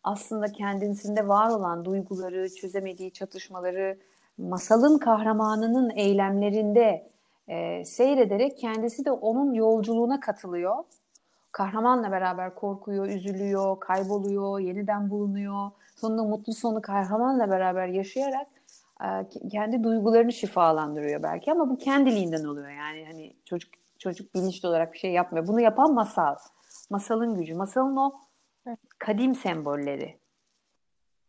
aslında 0.04 0.46
kendisinde 0.52 1.28
var 1.28 1.50
olan 1.50 1.84
duyguları, 1.84 2.54
çözemediği 2.54 3.12
çatışmaları 3.12 3.98
masalın 4.38 4.98
kahramanının 4.98 5.90
eylemlerinde 5.90 7.10
e, 7.48 7.84
seyrederek 7.84 8.58
kendisi 8.58 9.04
de 9.04 9.12
onun 9.12 9.52
yolculuğuna 9.54 10.20
katılıyor. 10.20 10.76
Kahramanla 11.52 12.12
beraber 12.12 12.54
korkuyor, 12.54 13.06
üzülüyor, 13.06 13.80
kayboluyor, 13.80 14.60
yeniden 14.60 15.10
bulunuyor. 15.10 15.70
Sonunda 15.96 16.24
mutlu 16.24 16.52
sonu 16.52 16.82
kahramanla 16.82 17.50
beraber 17.50 17.86
yaşayarak 17.86 18.46
e, 19.04 19.08
kendi 19.48 19.82
duygularını 19.84 20.32
şifalandırıyor 20.32 21.22
belki 21.22 21.52
ama 21.52 21.70
bu 21.70 21.78
kendiliğinden 21.78 22.44
oluyor 22.44 22.70
yani 22.70 23.04
hani 23.06 23.36
çocuk 23.44 23.80
Çocuk 24.00 24.34
bilinçli 24.34 24.68
olarak 24.68 24.92
bir 24.92 24.98
şey 24.98 25.12
yapmıyor. 25.12 25.46
Bunu 25.46 25.60
yapan 25.60 25.94
masal. 25.94 26.36
Masalın 26.90 27.34
gücü. 27.34 27.54
Masalın 27.54 27.96
o 27.96 28.12
kadim 29.00 29.34
sembolleri. 29.34 30.16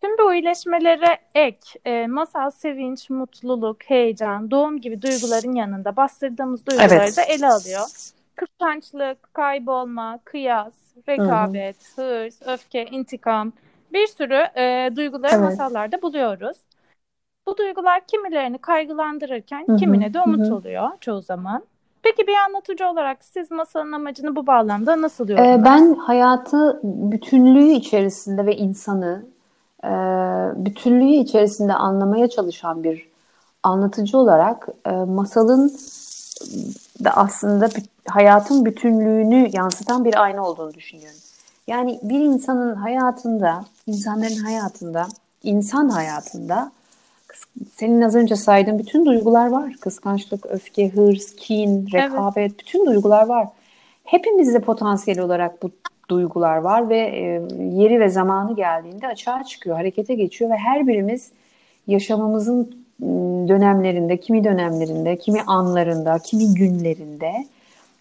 Tüm 0.01 0.17
bu 0.17 0.33
iyileşmelere 0.33 1.17
ek, 1.35 1.79
e, 1.85 2.07
masal 2.07 2.51
sevinç, 2.51 3.09
mutluluk, 3.09 3.83
heyecan, 3.83 4.51
doğum 4.51 4.81
gibi 4.81 5.01
duyguların 5.01 5.55
yanında 5.55 5.95
bastırdığımız 5.95 6.65
duyguları 6.65 6.93
evet. 6.93 7.17
da 7.17 7.21
ele 7.21 7.47
alıyor. 7.47 7.87
Kıskançlık, 8.35 9.33
kaybolma, 9.33 10.19
kıyas, 10.23 10.73
rekabet, 11.09 11.97
Hı-hı. 11.97 12.05
hırs, 12.05 12.41
öfke, 12.41 12.85
intikam 12.85 13.53
bir 13.93 14.07
sürü 14.07 14.47
e, 14.57 14.95
duyguları 14.95 15.31
evet. 15.31 15.43
masallarda 15.43 16.01
buluyoruz. 16.01 16.57
Bu 17.47 17.57
duygular 17.57 18.07
kimilerini 18.07 18.57
kaygılandırırken 18.57 19.67
Hı-hı. 19.67 19.77
kimine 19.77 20.13
de 20.13 20.21
umut 20.21 20.39
Hı-hı. 20.39 20.55
oluyor 20.55 20.89
çoğu 21.01 21.21
zaman. 21.21 21.63
Peki 22.03 22.27
bir 22.27 22.35
anlatıcı 22.47 22.87
olarak 22.87 23.25
siz 23.25 23.51
masalın 23.51 23.91
amacını 23.91 24.35
bu 24.35 24.47
bağlamda 24.47 25.01
nasıl 25.01 25.29
ee, 25.29 25.31
yorumlarsınız? 25.31 25.65
Ben 25.65 25.95
hayatı 25.95 26.79
bütünlüğü 26.83 27.71
içerisinde 27.71 28.45
ve 28.45 28.55
insanı 28.55 29.25
e, 29.83 29.89
bütünlüğü 30.65 31.15
içerisinde 31.15 31.73
anlamaya 31.73 32.29
çalışan 32.29 32.83
bir 32.83 33.11
anlatıcı 33.63 34.17
olarak 34.17 34.67
e, 34.85 34.91
masalın 34.91 35.71
da 37.03 37.11
aslında 37.11 37.69
hayatın 38.07 38.65
bütünlüğünü 38.65 39.49
yansıtan 39.53 40.05
bir 40.05 40.23
ayna 40.23 40.45
olduğunu 40.45 40.73
düşünüyorum. 40.73 41.19
Yani 41.67 41.99
bir 42.03 42.19
insanın 42.19 42.75
hayatında, 42.75 43.65
insanların 43.87 44.43
hayatında, 44.43 45.07
insan 45.43 45.89
hayatında 45.89 46.71
senin 47.75 48.01
az 48.01 48.15
önce 48.15 48.35
saydığın 48.35 48.79
bütün 48.79 49.05
duygular 49.05 49.47
var. 49.47 49.73
Kıskançlık, 49.81 50.45
öfke, 50.45 50.89
hırs, 50.89 51.35
kin, 51.35 51.87
rekabet, 51.93 52.37
evet. 52.37 52.59
bütün 52.59 52.85
duygular 52.85 53.25
var. 53.25 53.47
Hepimizde 54.03 54.59
potansiyel 54.59 55.19
olarak 55.19 55.63
bu 55.63 55.71
duygular 56.09 56.57
var 56.57 56.89
ve 56.89 56.97
e, 56.97 57.41
yeri 57.63 57.99
ve 57.99 58.09
zamanı 58.09 58.55
geldiğinde 58.55 59.07
açığa 59.07 59.43
çıkıyor, 59.43 59.75
harekete 59.75 60.15
geçiyor 60.15 60.51
ve 60.51 60.55
her 60.55 60.87
birimiz 60.87 61.31
yaşamımızın 61.87 62.59
ıı, 63.03 63.47
dönemlerinde, 63.47 64.17
kimi 64.17 64.43
dönemlerinde, 64.43 65.17
kimi 65.17 65.41
anlarında, 65.41 66.19
kimi 66.19 66.53
günlerinde 66.53 67.31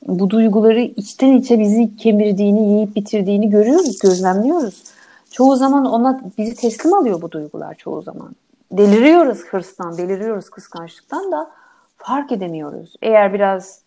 bu 0.08 0.30
duyguları 0.30 0.80
içten 0.80 1.32
içe 1.32 1.58
bizi 1.58 1.96
kemirdiğini, 1.96 2.72
yiyip 2.72 2.96
bitirdiğini 2.96 3.50
görüyoruz, 3.50 3.98
gözlemliyoruz. 3.98 4.82
Çoğu 5.30 5.56
zaman 5.56 5.84
ona 5.84 6.20
bizi 6.38 6.54
teslim 6.54 6.94
alıyor 6.94 7.22
bu 7.22 7.30
duygular 7.30 7.74
çoğu 7.74 8.02
zaman. 8.02 8.36
Deliriyoruz 8.72 9.44
hırstan, 9.44 9.98
deliriyoruz 9.98 10.50
kıskançlıktan 10.50 11.32
da 11.32 11.50
fark 11.96 12.32
edemiyoruz. 12.32 12.94
Eğer 13.02 13.34
biraz 13.34 13.80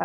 e, 0.00 0.04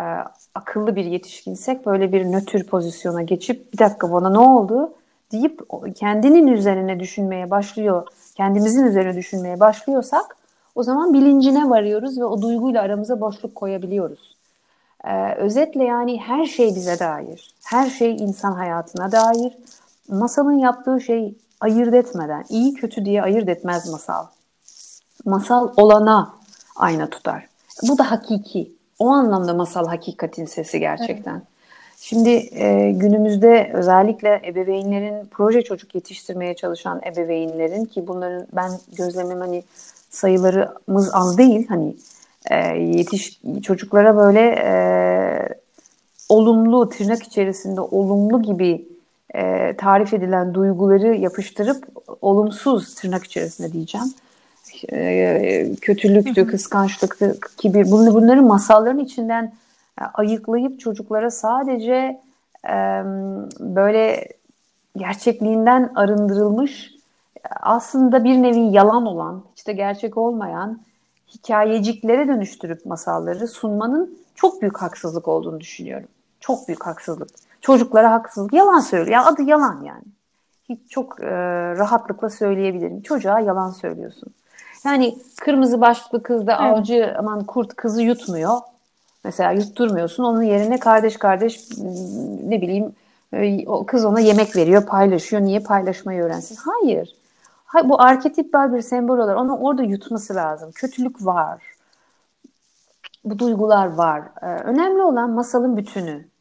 akıllı 0.54 0.96
bir 0.96 1.04
yetişkinsek 1.04 1.86
böyle 1.86 2.12
bir 2.12 2.24
nötr 2.24 2.66
pozisyona 2.66 3.22
geçip 3.22 3.72
bir 3.72 3.78
dakika 3.78 4.12
bana 4.12 4.30
ne 4.30 4.38
oldu 4.38 4.92
deyip 5.32 5.60
kendinin 5.94 6.46
üzerine 6.46 7.00
düşünmeye 7.00 7.50
başlıyor, 7.50 8.06
kendimizin 8.34 8.86
üzerine 8.86 9.16
düşünmeye 9.16 9.60
başlıyorsak 9.60 10.36
o 10.74 10.82
zaman 10.82 11.14
bilincine 11.14 11.70
varıyoruz 11.70 12.20
ve 12.20 12.24
o 12.24 12.42
duyguyla 12.42 12.82
aramıza 12.82 13.20
boşluk 13.20 13.54
koyabiliyoruz. 13.54 14.36
Ee, 15.04 15.34
özetle 15.34 15.84
yani 15.84 16.20
her 16.20 16.44
şey 16.44 16.66
bize 16.66 16.98
dair, 16.98 17.54
her 17.64 17.90
şey 17.90 18.16
insan 18.16 18.52
hayatına 18.52 19.12
dair. 19.12 19.58
Masalın 20.08 20.58
yaptığı 20.58 21.00
şey 21.00 21.34
ayırt 21.64 21.94
etmeden, 21.94 22.44
iyi 22.48 22.74
kötü 22.74 23.04
diye 23.04 23.22
ayırt 23.22 23.48
etmez 23.48 23.88
masal. 23.88 24.26
Masal 25.24 25.72
olana 25.76 26.34
ayna 26.76 27.10
tutar. 27.10 27.46
Bu 27.82 27.98
da 27.98 28.10
hakiki. 28.10 28.72
O 28.98 29.08
anlamda 29.08 29.54
masal 29.54 29.86
hakikatin 29.86 30.44
sesi 30.44 30.80
gerçekten. 30.80 31.34
Evet. 31.34 31.42
Şimdi 32.00 32.30
e, 32.52 32.92
günümüzde 32.92 33.70
özellikle 33.74 34.42
ebeveynlerin, 34.46 35.26
proje 35.30 35.62
çocuk 35.62 35.94
yetiştirmeye 35.94 36.56
çalışan 36.56 37.00
ebeveynlerin 37.06 37.84
ki 37.84 38.06
bunların 38.06 38.46
ben 38.52 38.70
gözlemim 38.96 39.40
hani 39.40 39.62
sayılarımız 40.10 41.10
az 41.14 41.38
değil 41.38 41.68
hani 41.68 41.96
e, 42.50 42.56
yetiş 42.78 43.40
çocuklara 43.62 44.16
böyle 44.16 44.40
e, 44.40 44.74
olumlu 46.28 46.88
tırnak 46.88 47.22
içerisinde 47.22 47.80
olumlu 47.80 48.42
gibi 48.42 48.93
e, 49.34 49.74
tarif 49.76 50.14
edilen 50.14 50.54
duyguları 50.54 51.14
yapıştırıp 51.14 51.84
olumsuz 52.22 52.94
tırnak 52.94 53.24
içerisinde 53.24 53.72
diyeceğim 53.72 54.14
e, 54.92 55.74
kötülüktü, 55.80 56.46
kıskançlıktı, 56.46 57.38
kibir 57.56 57.90
bunların 57.90 58.44
masalların 58.44 58.98
içinden 58.98 59.52
e, 60.00 60.04
ayıklayıp 60.14 60.80
çocuklara 60.80 61.30
sadece 61.30 62.20
e, 62.68 62.74
böyle 63.60 64.28
gerçekliğinden 64.96 65.90
arındırılmış 65.94 66.94
aslında 67.60 68.24
bir 68.24 68.42
nevi 68.42 68.60
yalan 68.60 69.06
olan, 69.06 69.44
işte 69.56 69.72
gerçek 69.72 70.18
olmayan 70.18 70.80
hikayeciklere 71.34 72.28
dönüştürüp 72.28 72.86
masalları 72.86 73.48
sunmanın 73.48 74.18
çok 74.34 74.62
büyük 74.62 74.78
haksızlık 74.78 75.28
olduğunu 75.28 75.60
düşünüyorum. 75.60 76.08
Çok 76.40 76.68
büyük 76.68 76.86
haksızlık. 76.86 77.28
Çocuklara 77.64 78.12
haksızlık. 78.12 78.52
Yalan 78.52 78.80
söylüyor. 78.80 79.12
Ya 79.12 79.24
adı 79.24 79.42
yalan 79.42 79.82
yani. 79.82 80.04
Hiç 80.68 80.90
çok 80.90 81.20
e, 81.20 81.26
rahatlıkla 81.76 82.30
söyleyebilirim. 82.30 83.02
Çocuğa 83.02 83.40
yalan 83.40 83.70
söylüyorsun. 83.70 84.34
Yani 84.84 85.18
kırmızı 85.40 85.80
başlıklı 85.80 86.22
kızda 86.22 86.52
evet. 86.52 86.78
avcı 86.78 87.14
aman 87.18 87.44
kurt 87.44 87.76
kızı 87.76 88.02
yutmuyor. 88.02 88.58
Mesela 89.24 89.52
yutturmuyorsun. 89.52 90.24
Onun 90.24 90.42
yerine 90.42 90.78
kardeş 90.78 91.16
kardeş 91.16 91.68
ne 92.44 92.60
bileyim 92.60 92.92
e, 93.32 93.68
o 93.68 93.86
kız 93.86 94.04
ona 94.04 94.20
yemek 94.20 94.56
veriyor, 94.56 94.86
paylaşıyor. 94.86 95.42
Niye 95.42 95.60
paylaşmayı 95.60 96.22
öğrensin? 96.22 96.56
Hayır. 96.56 97.16
Hayır 97.64 97.88
bu 97.88 98.02
arketipal 98.02 98.74
bir 98.74 98.82
sembol 98.82 99.18
olarak 99.18 99.38
onu 99.38 99.56
orada 99.56 99.82
yutması 99.82 100.34
lazım. 100.34 100.70
Kötülük 100.74 101.26
var. 101.26 101.62
Bu 103.24 103.38
duygular 103.38 103.94
var. 103.94 104.22
Ee, 104.42 104.46
önemli 104.46 105.02
olan 105.02 105.30
masalın 105.30 105.76
bütünü. 105.76 106.33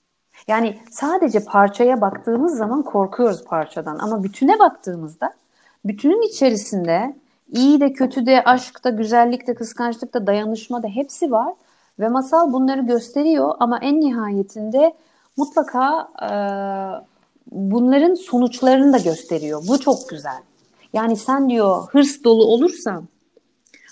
Yani 0.48 0.78
sadece 0.92 1.40
parçaya 1.40 2.02
baktığımız 2.02 2.58
zaman 2.58 2.84
korkuyoruz 2.84 3.44
parçadan 3.44 4.00
ama 4.00 4.24
bütüne 4.24 4.60
baktığımızda 4.60 5.34
bütünün 5.86 6.22
içerisinde 6.22 7.16
iyi 7.52 7.82
de 7.82 7.94
kötü 7.94 8.26
de 8.26 8.44
aşk 8.44 8.84
da 8.84 8.90
güzellik 8.90 9.48
de 9.48 9.56
kıskançlık 9.56 10.14
da 10.14 10.28
dayanışma 10.28 10.84
da 10.84 10.88
hepsi 10.88 11.32
var 11.32 11.54
ve 12.00 12.08
masal 12.08 12.54
bunları 12.54 12.82
gösteriyor 12.82 13.56
ama 13.60 13.80
en 13.80 14.02
nihayetinde 14.02 14.94
mutlaka 15.38 16.10
e, 16.22 16.30
bunların 17.52 18.14
sonuçlarını 18.14 18.94
da 18.94 18.98
gösteriyor. 18.98 19.64
Bu 19.68 19.80
çok 19.80 20.10
güzel. 20.10 20.42
Yani 20.94 21.18
sen 21.18 21.50
diyor 21.50 21.88
hırs 21.92 22.24
dolu 22.24 22.46
olursan 22.46 23.08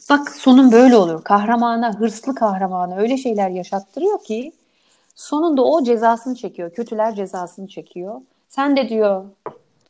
bak 0.10 0.30
sonun 0.30 0.72
böyle 0.72 0.98
olur. 0.98 1.24
Kahramana, 1.24 2.00
hırslı 2.00 2.36
kahramana 2.36 2.98
öyle 2.98 3.18
şeyler 3.18 3.50
yaşattırıyor 3.50 4.24
ki 4.24 4.52
sonunda 5.16 5.64
o 5.64 5.84
cezasını 5.84 6.36
çekiyor. 6.36 6.72
Kötüler 6.72 7.16
cezasını 7.16 7.68
çekiyor. 7.68 8.22
Sen 8.50 8.78
de 8.78 8.90
diyor 8.90 9.26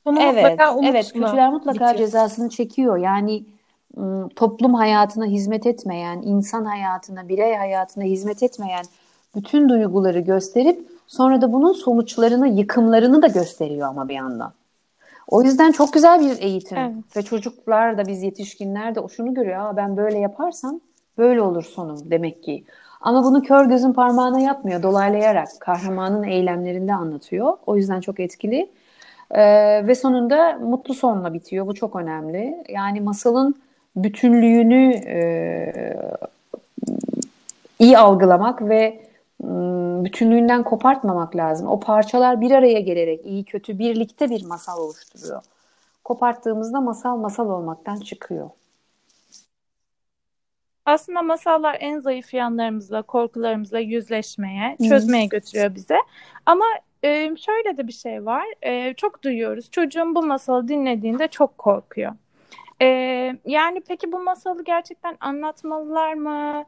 Sonu 0.04 0.20
evet, 0.22 0.60
evet 0.84 1.14
kötüler 1.14 1.52
mutlaka 1.52 1.74
bitiyor. 1.74 1.96
cezasını 1.96 2.50
çekiyor. 2.50 2.98
Yani 2.98 3.44
ıı, 3.98 4.30
toplum 4.36 4.74
hayatına 4.74 5.26
hizmet 5.26 5.66
etmeyen, 5.66 6.22
insan 6.22 6.66
hayatına, 6.66 7.30
birey 7.30 7.56
hayatına 7.56 8.04
hizmet 8.04 8.44
etmeyen 8.44 8.86
bütün 9.36 9.70
duyguları 9.70 10.20
gösterip 10.20 10.88
sonra 11.08 11.42
da 11.42 11.54
bunun 11.54 11.74
sonuçlarını, 11.74 12.48
yıkımlarını 12.48 13.22
da 13.22 13.28
gösteriyor 13.28 13.88
ama 13.88 14.10
bir 14.10 14.14
yandan. 14.14 14.54
O 15.28 15.44
yüzden 15.44 15.72
çok 15.72 15.94
güzel 15.94 16.22
bir 16.22 16.42
eğitim 16.42 16.78
evet. 16.78 17.18
ve 17.18 17.22
çocuklar 17.22 17.98
da 17.98 18.08
biz 18.08 18.24
yetişkinler 18.24 18.96
de 18.96 19.00
şunu 19.08 19.34
görüyor. 19.34 19.60
Aa, 19.60 19.78
ben 19.78 19.98
böyle 19.98 20.20
yaparsam 20.20 20.80
böyle 21.18 21.42
olur 21.42 21.64
sonum 21.64 22.12
demek 22.12 22.44
ki. 22.44 22.64
Ama 23.02 23.24
bunu 23.24 23.42
kör 23.42 23.66
gözün 23.66 23.94
parmağına 23.94 24.40
yapmıyor. 24.40 24.84
Dolaylayarak 24.84 25.50
kahramanın 25.60 26.24
eylemlerinde 26.24 26.94
anlatıyor. 26.94 27.58
O 27.66 27.78
yüzden 27.78 28.02
çok 28.02 28.20
etkili. 28.20 28.70
Ee, 29.32 29.88
ve 29.88 29.96
sonunda 29.96 30.54
mutlu 30.54 30.94
sonla 30.94 31.34
bitiyor. 31.34 31.68
Bu 31.68 31.76
çok 31.76 31.96
önemli. 31.96 32.64
Yani 32.70 33.02
masalın 33.02 33.56
bütünlüğünü 33.96 34.94
e, 34.94 35.20
iyi 37.80 37.98
algılamak 37.98 38.62
ve 38.62 39.02
ıı, 39.44 40.06
bütünlüğünden 40.06 40.64
kopartmamak 40.64 41.36
lazım. 41.36 41.68
O 41.68 41.80
parçalar 41.80 42.42
bir 42.42 42.52
araya 42.52 42.80
gelerek 42.80 43.26
iyi 43.26 43.44
kötü 43.44 43.80
birlikte 43.80 44.30
bir 44.30 44.46
masal 44.46 44.80
oluşturuyor. 44.80 45.42
Koparttığımızda 46.04 46.82
masal 46.82 47.18
masal 47.18 47.50
olmaktan 47.50 48.00
çıkıyor. 48.00 48.50
Aslında 50.92 51.22
masallar 51.22 51.78
en 51.80 52.00
zayıf 52.00 52.34
yanlarımızla, 52.34 53.02
korkularımızla 53.02 53.80
yüzleşmeye, 53.80 54.78
çözmeye 54.90 55.26
götürüyor 55.26 55.76
bize. 55.76 55.98
Ama 56.46 56.66
e, 57.04 57.36
şöyle 57.36 57.78
de 57.78 57.88
bir 57.88 57.94
şey 57.94 58.26
var. 58.26 58.46
E, 58.62 58.94
çok 58.94 59.24
duyuyoruz. 59.24 59.72
Çocuğum 59.72 60.16
bu 60.16 60.24
masalı 60.24 60.68
dinlediğinde 60.68 61.28
çok 61.28 61.58
korkuyor. 61.58 62.12
E, 62.82 62.86
yani 63.46 63.82
peki 63.88 64.12
bu 64.12 64.20
masalı 64.20 64.64
gerçekten 64.64 65.18
anlatmalılar 65.20 66.14
mı? 66.14 66.66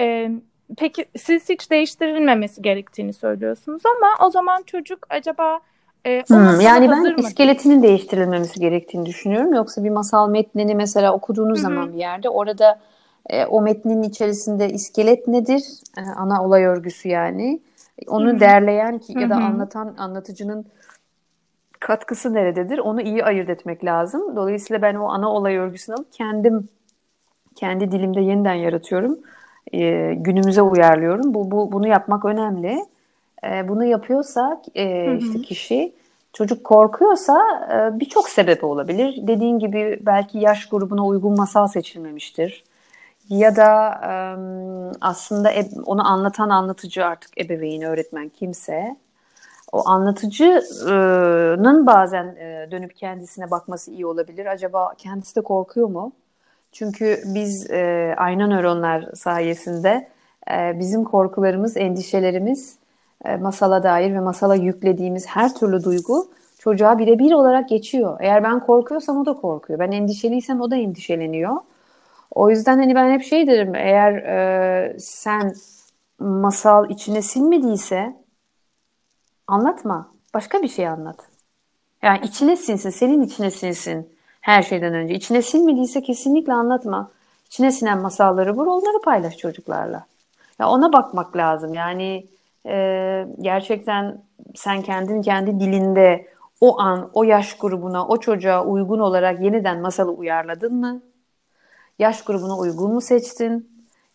E, 0.00 0.30
peki 0.78 1.04
siz 1.16 1.48
hiç 1.48 1.70
değiştirilmemesi 1.70 2.62
gerektiğini 2.62 3.12
söylüyorsunuz 3.12 3.82
ama 3.86 4.26
o 4.26 4.30
zaman 4.30 4.62
çocuk 4.62 5.06
acaba 5.10 5.60
e, 6.06 6.22
hmm, 6.28 6.60
yani 6.60 6.90
ben 6.90 7.14
iskeletinin 7.16 7.82
değiştirilmemesi 7.82 8.60
gerektiğini 8.60 9.06
düşünüyorum. 9.06 9.54
Yoksa 9.54 9.84
bir 9.84 9.90
masal 9.90 10.30
metnini 10.30 10.74
mesela 10.74 11.12
okuduğunuz 11.14 11.58
Hı-hı. 11.58 11.62
zaman 11.62 11.92
bir 11.92 11.98
yerde 11.98 12.28
orada 12.28 12.80
e, 13.28 13.44
o 13.44 13.60
metnin 13.60 14.02
içerisinde 14.02 14.70
iskelet 14.70 15.28
nedir? 15.28 15.64
E, 15.98 16.00
ana 16.00 16.44
olay 16.44 16.64
örgüsü 16.64 17.08
yani. 17.08 17.60
Onu 18.06 18.30
Hı-hı. 18.30 18.40
derleyen 18.40 18.98
ki 18.98 19.18
ya 19.18 19.30
da 19.30 19.36
Hı-hı. 19.36 19.44
anlatan 19.44 19.94
anlatıcının 19.98 20.66
katkısı 21.80 22.34
nerededir? 22.34 22.78
Onu 22.78 23.00
iyi 23.00 23.24
ayırt 23.24 23.48
etmek 23.48 23.84
lazım. 23.84 24.36
Dolayısıyla 24.36 24.82
ben 24.82 24.94
o 24.94 25.08
ana 25.08 25.32
olay 25.32 25.56
örgüsünü 25.56 25.96
alıp 25.96 26.12
kendim 26.12 26.68
kendi 27.54 27.92
dilimde 27.92 28.20
yeniden 28.20 28.54
yaratıyorum. 28.54 29.18
E, 29.72 30.14
günümüze 30.14 30.62
uyarlıyorum. 30.62 31.34
Bu, 31.34 31.50
bu 31.50 31.72
bunu 31.72 31.88
yapmak 31.88 32.24
önemli. 32.24 32.84
E, 33.44 33.68
bunu 33.68 33.84
yapıyorsa 33.84 34.62
e, 34.74 35.16
işte 35.16 35.42
kişi 35.42 35.92
çocuk 36.32 36.64
korkuyorsa 36.64 37.42
e, 37.72 38.00
birçok 38.00 38.28
sebebi 38.28 38.66
olabilir. 38.66 39.18
Dediğin 39.26 39.58
gibi 39.58 39.98
belki 40.00 40.38
yaş 40.38 40.68
grubuna 40.68 41.06
uygun 41.06 41.36
masal 41.36 41.66
seçilmemiştir. 41.66 42.64
Ya 43.30 43.56
da 43.56 43.90
e, 44.04 44.12
aslında 45.00 45.52
e, 45.52 45.70
onu 45.86 46.08
anlatan 46.08 46.50
anlatıcı 46.50 47.04
artık 47.06 47.38
ebeveyn, 47.38 47.82
öğretmen 47.82 48.28
kimse 48.28 48.96
o 49.72 49.88
anlatıcının 49.88 51.86
bazen 51.86 52.36
dönüp 52.70 52.96
kendisine 52.96 53.50
bakması 53.50 53.90
iyi 53.90 54.06
olabilir. 54.06 54.46
Acaba 54.46 54.94
kendisi 54.98 55.36
de 55.36 55.40
korkuyor 55.40 55.88
mu? 55.88 56.12
Çünkü 56.72 57.22
biz 57.26 57.70
e, 57.70 58.14
ayna 58.18 58.46
nöronlar 58.46 59.08
sayesinde 59.14 60.08
e, 60.50 60.78
bizim 60.80 61.04
korkularımız, 61.04 61.76
endişelerimiz, 61.76 62.78
e, 63.24 63.36
masala 63.36 63.82
dair 63.82 64.14
ve 64.14 64.20
masala 64.20 64.54
yüklediğimiz 64.54 65.26
her 65.26 65.54
türlü 65.54 65.84
duygu 65.84 66.28
çocuğa 66.58 66.98
birebir 66.98 67.32
olarak 67.32 67.68
geçiyor. 67.68 68.16
Eğer 68.20 68.44
ben 68.44 68.60
korkuyorsam 68.60 69.18
o 69.18 69.26
da 69.26 69.32
korkuyor. 69.34 69.78
Ben 69.78 69.92
endişeliysem 69.92 70.60
o 70.60 70.70
da 70.70 70.76
endişeleniyor. 70.76 71.56
O 72.30 72.50
yüzden 72.50 72.78
hani 72.78 72.94
ben 72.94 73.12
hep 73.12 73.22
şey 73.22 73.46
derim 73.46 73.74
eğer 73.74 74.12
e, 74.12 74.98
sen 74.98 75.54
masal 76.18 76.90
içine 76.90 77.22
sinmediyse 77.22 78.16
anlatma. 79.46 80.12
Başka 80.34 80.62
bir 80.62 80.68
şey 80.68 80.88
anlat. 80.88 81.16
Yani 82.02 82.20
içine 82.22 82.56
sinsin, 82.56 82.90
senin 82.90 83.22
içine 83.22 83.50
sinsin 83.50 84.08
her 84.40 84.62
şeyden 84.62 84.94
önce. 84.94 85.14
İçine 85.14 85.42
sinmediyse 85.42 86.02
kesinlikle 86.02 86.52
anlatma. 86.52 87.10
İçine 87.46 87.72
sinen 87.72 87.98
masalları 87.98 88.56
vur, 88.56 88.66
onları 88.66 89.02
paylaş 89.04 89.36
çocuklarla. 89.36 90.06
Ya 90.58 90.68
ona 90.68 90.92
bakmak 90.92 91.36
lazım. 91.36 91.74
Yani 91.74 92.26
e, 92.66 93.26
gerçekten 93.40 94.22
sen 94.54 94.82
kendin 94.82 95.22
kendi 95.22 95.60
dilinde 95.60 96.26
o 96.60 96.80
an, 96.80 97.10
o 97.14 97.22
yaş 97.22 97.56
grubuna, 97.56 98.06
o 98.06 98.16
çocuğa 98.16 98.64
uygun 98.64 98.98
olarak 98.98 99.40
yeniden 99.40 99.80
masalı 99.80 100.10
uyarladın 100.10 100.74
mı? 100.74 101.02
Yaş 102.00 102.24
grubuna 102.24 102.58
uygun 102.58 102.92
mu 102.92 103.00
seçtin? 103.00 103.70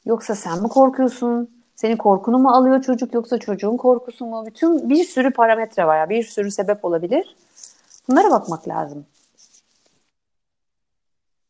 Yoksa 0.06 0.36
sen 0.36 0.62
mi 0.62 0.68
korkuyorsun? 0.68 1.50
Senin 1.76 1.98
korkunu 1.98 2.38
mu 2.38 2.50
alıyor 2.50 2.82
çocuk 2.82 3.14
yoksa 3.14 3.38
çocuğun 3.38 3.78
korkusu 3.78 4.26
mu? 4.26 4.46
Bütün 4.46 4.90
bir 4.90 5.04
sürü 5.04 5.32
parametre 5.32 5.88
var 5.88 6.00
ya, 6.00 6.10
bir 6.10 6.24
sürü 6.24 6.52
sebep 6.52 6.86
olabilir. 6.86 7.36
Bunlara 8.10 8.32
bakmak 8.32 8.68
lazım. 8.68 9.06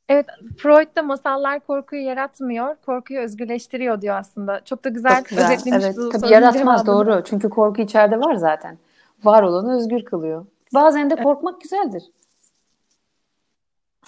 Evet, 0.09 0.25
Freud 0.57 0.95
da 0.95 1.03
masallar 1.03 1.59
korkuyu 1.59 2.01
yaratmıyor, 2.01 2.75
korkuyu 2.85 3.19
özgürleştiriyor 3.19 4.01
diyor 4.01 4.17
aslında. 4.17 4.61
Çok 4.65 4.83
da 4.83 4.89
güzel, 4.89 5.17
Çok 5.17 5.25
güzel. 5.25 5.53
özetlemiş 5.53 5.85
evet, 5.85 5.97
bu 5.97 6.09
Tabii 6.09 6.33
yaratmaz 6.33 6.87
doğru. 6.87 7.23
Çünkü 7.25 7.49
korku 7.49 7.81
içeride 7.81 8.19
var 8.19 8.35
zaten. 8.35 8.77
Var 9.23 9.43
olanı 9.43 9.77
özgür 9.77 10.05
kılıyor. 10.05 10.45
Bazen 10.73 11.09
de 11.09 11.15
korkmak 11.15 11.61
güzeldir. 11.61 12.03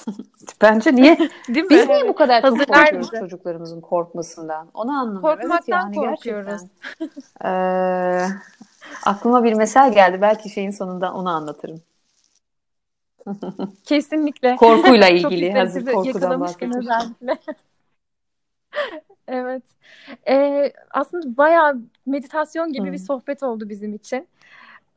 Bence 0.62 0.96
niye? 0.96 1.18
Değil 1.48 1.66
mi? 1.66 1.70
Biz 1.70 1.88
niye 1.88 2.08
bu 2.08 2.16
kadar 2.16 2.42
çok 2.42 2.58
korkuyoruz 2.60 3.10
çocuklarımızın 3.20 3.82
korkmasından? 3.82 4.68
Onu 4.74 4.92
anlamıyorum. 4.92 5.22
Korkmaktan 5.22 5.86
evet, 5.86 5.96
yani 5.98 6.10
korkuyoruz. 6.10 6.62
ee, 7.46 8.28
aklıma 9.06 9.44
bir 9.44 9.54
mesel 9.54 9.94
geldi. 9.94 10.22
Belki 10.22 10.50
şeyin 10.50 10.72
sonunda 10.72 11.14
onu 11.14 11.30
anlatırım. 11.30 11.82
Kesinlikle. 13.86 14.56
Korkuyla 14.56 15.08
ilgili. 15.10 15.54
Hazır 15.54 15.86
korkudan 15.86 16.42
bahsetmiştim. 16.42 17.16
evet. 19.28 19.64
Ee, 20.28 20.74
aslında 20.92 21.38
bayağı 21.38 21.82
meditasyon 22.06 22.74
gibi 22.74 22.86
hmm. 22.86 22.94
bir 22.94 22.98
sohbet 22.98 23.44
oldu 23.44 23.70
bizim 23.70 23.94
için. 23.94 24.28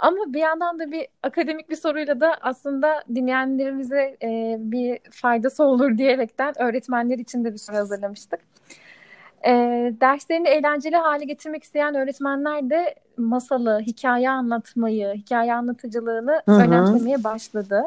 Ama 0.00 0.32
bir 0.32 0.38
yandan 0.38 0.78
da 0.78 0.90
bir 0.90 1.06
akademik 1.22 1.70
bir 1.70 1.76
soruyla 1.76 2.20
da 2.20 2.36
aslında 2.40 3.02
dinleyenlerimize 3.14 4.16
e, 4.22 4.56
bir 4.58 4.98
faydası 5.10 5.64
olur 5.64 5.98
diyerekten 5.98 6.62
öğretmenler 6.62 7.18
için 7.18 7.44
de 7.44 7.52
bir 7.52 7.58
soru 7.58 7.76
hazırlamıştık. 7.76 8.40
E, 9.46 9.52
derslerini 10.00 10.48
eğlenceli 10.48 10.96
hale 10.96 11.24
getirmek 11.24 11.64
isteyen 11.64 11.94
öğretmenler 11.94 12.70
de 12.70 12.94
masalı, 13.16 13.80
hikaye 13.80 14.30
anlatmayı, 14.30 15.14
hikaye 15.14 15.54
anlatıcılığını 15.54 16.42
Hı-hı. 16.46 16.60
önemsemeye 16.60 17.24
başladı. 17.24 17.82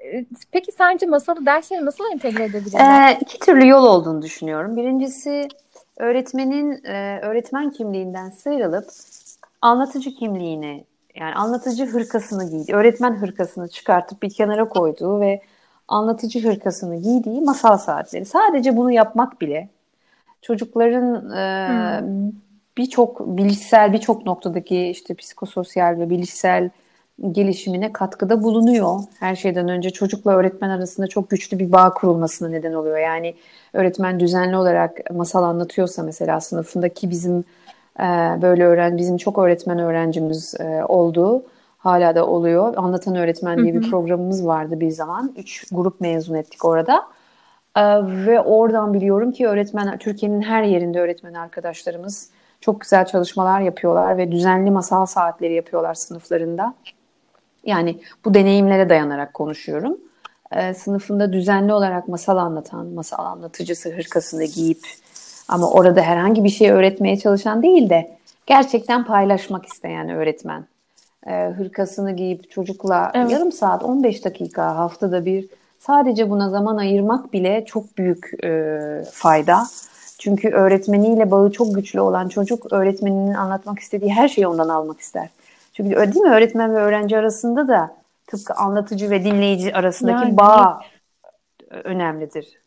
E, 0.00 0.24
peki 0.52 0.72
sence 0.72 1.06
masalı 1.06 1.46
derslere 1.46 1.84
nasıl 1.84 2.04
entegre 2.12 2.44
edebilirler? 2.44 3.10
Ee, 3.10 3.18
iki 3.20 3.38
türlü 3.38 3.68
yol 3.68 3.84
olduğunu 3.84 4.22
düşünüyorum. 4.22 4.76
Birincisi 4.76 5.48
öğretmenin 5.96 6.84
e, 6.84 7.20
öğretmen 7.22 7.70
kimliğinden 7.70 8.30
sıyrılıp 8.30 8.86
anlatıcı 9.62 10.10
kimliğine 10.10 10.84
yani 11.14 11.34
anlatıcı 11.34 11.86
hırkasını 11.86 12.50
giydi. 12.50 12.74
Öğretmen 12.74 13.14
hırkasını 13.14 13.68
çıkartıp 13.68 14.22
bir 14.22 14.30
kenara 14.30 14.68
koyduğu 14.68 15.20
ve 15.20 15.42
anlatıcı 15.88 16.48
hırkasını 16.48 16.96
giydiği 16.96 17.40
masal 17.40 17.78
saatleri. 17.78 18.24
Sadece 18.24 18.76
bunu 18.76 18.90
yapmak 18.90 19.40
bile 19.40 19.68
çocukların 20.42 21.30
e, 21.30 21.68
hmm. 22.00 22.32
birçok 22.78 23.20
bilişsel 23.26 23.92
birçok 23.92 24.26
noktadaki 24.26 24.88
işte 24.88 25.14
psikososyal 25.14 25.98
ve 25.98 26.10
bilişsel 26.10 26.70
gelişimine 27.32 27.92
katkıda 27.92 28.42
bulunuyor. 28.42 29.00
Her 29.20 29.36
şeyden 29.36 29.68
önce 29.68 29.90
çocukla 29.90 30.32
öğretmen 30.32 30.70
arasında 30.70 31.06
çok 31.06 31.30
güçlü 31.30 31.58
bir 31.58 31.72
bağ 31.72 31.94
kurulmasına 31.94 32.48
neden 32.48 32.72
oluyor. 32.72 32.98
Yani 32.98 33.34
öğretmen 33.72 34.20
düzenli 34.20 34.56
olarak 34.56 35.10
masal 35.10 35.42
anlatıyorsa 35.42 36.02
mesela 36.02 36.40
sınıfındaki 36.40 37.10
bizim 37.10 37.44
böyle 38.42 38.64
öğren 38.64 38.96
bizim 38.96 39.16
çok 39.16 39.38
öğretmen 39.38 39.78
öğrencimiz 39.78 40.54
e, 40.60 40.84
oldu. 40.84 41.44
Hala 41.78 42.14
da 42.14 42.26
oluyor. 42.26 42.74
Anlatan 42.76 43.16
Öğretmen 43.16 43.58
diye 43.58 43.74
bir 43.74 43.90
programımız 43.90 44.46
vardı 44.46 44.80
bir 44.80 44.90
zaman. 44.90 45.32
Üç 45.36 45.66
grup 45.72 46.00
mezun 46.00 46.34
ettik 46.34 46.64
orada. 46.64 47.02
Ee, 47.76 47.82
ve 48.26 48.40
oradan 48.40 48.94
biliyorum 48.94 49.32
ki 49.32 49.48
öğretmen 49.48 49.98
Türkiye'nin 49.98 50.42
her 50.42 50.62
yerinde 50.62 51.00
öğretmen 51.00 51.34
arkadaşlarımız 51.34 52.30
çok 52.60 52.80
güzel 52.80 53.06
çalışmalar 53.06 53.60
yapıyorlar 53.60 54.16
ve 54.16 54.32
düzenli 54.32 54.70
masal 54.70 55.06
saatleri 55.06 55.54
yapıyorlar 55.54 55.94
sınıflarında. 55.94 56.74
Yani 57.64 58.00
bu 58.24 58.34
deneyimlere 58.34 58.88
dayanarak 58.88 59.34
konuşuyorum. 59.34 59.96
Ee, 60.52 60.74
sınıfında 60.74 61.32
düzenli 61.32 61.72
olarak 61.72 62.08
masal 62.08 62.36
anlatan, 62.36 62.86
masal 62.86 63.24
anlatıcısı 63.24 63.90
hırkasını 63.90 64.44
giyip 64.44 64.86
ama 65.48 65.70
orada 65.70 66.00
herhangi 66.02 66.44
bir 66.44 66.48
şey 66.48 66.70
öğretmeye 66.70 67.18
çalışan 67.18 67.62
değil 67.62 67.90
de 67.90 68.16
gerçekten 68.46 69.04
paylaşmak 69.04 69.66
isteyen 69.66 70.08
öğretmen. 70.08 70.64
Ee, 71.26 71.52
hırkasını 71.56 72.16
giyip 72.16 72.50
çocukla 72.50 73.10
evet. 73.14 73.30
yarım 73.30 73.52
saat 73.52 73.82
15 73.82 74.24
dakika 74.24 74.76
haftada 74.76 75.24
bir 75.24 75.48
Sadece 75.86 76.30
buna 76.30 76.50
zaman 76.50 76.76
ayırmak 76.76 77.32
bile 77.32 77.64
çok 77.64 77.98
büyük 77.98 78.44
e, 78.44 78.78
fayda. 79.12 79.66
Çünkü 80.18 80.48
öğretmeniyle 80.48 81.30
bağı 81.30 81.52
çok 81.52 81.74
güçlü 81.74 82.00
olan 82.00 82.28
çocuk 82.28 82.72
öğretmeninin 82.72 83.34
anlatmak 83.34 83.78
istediği 83.78 84.12
her 84.12 84.28
şeyi 84.28 84.46
ondan 84.46 84.68
almak 84.68 85.00
ister. 85.00 85.28
Çünkü 85.72 85.96
değil 85.96 86.24
mi 86.24 86.30
öğretmen 86.30 86.74
ve 86.74 86.78
öğrenci 86.78 87.18
arasında 87.18 87.68
da 87.68 87.96
tıpkı 88.26 88.54
anlatıcı 88.54 89.10
ve 89.10 89.24
dinleyici 89.24 89.74
arasındaki 89.74 90.24
yani, 90.24 90.36
bağ 90.36 90.80
önemlidir. 91.70 92.61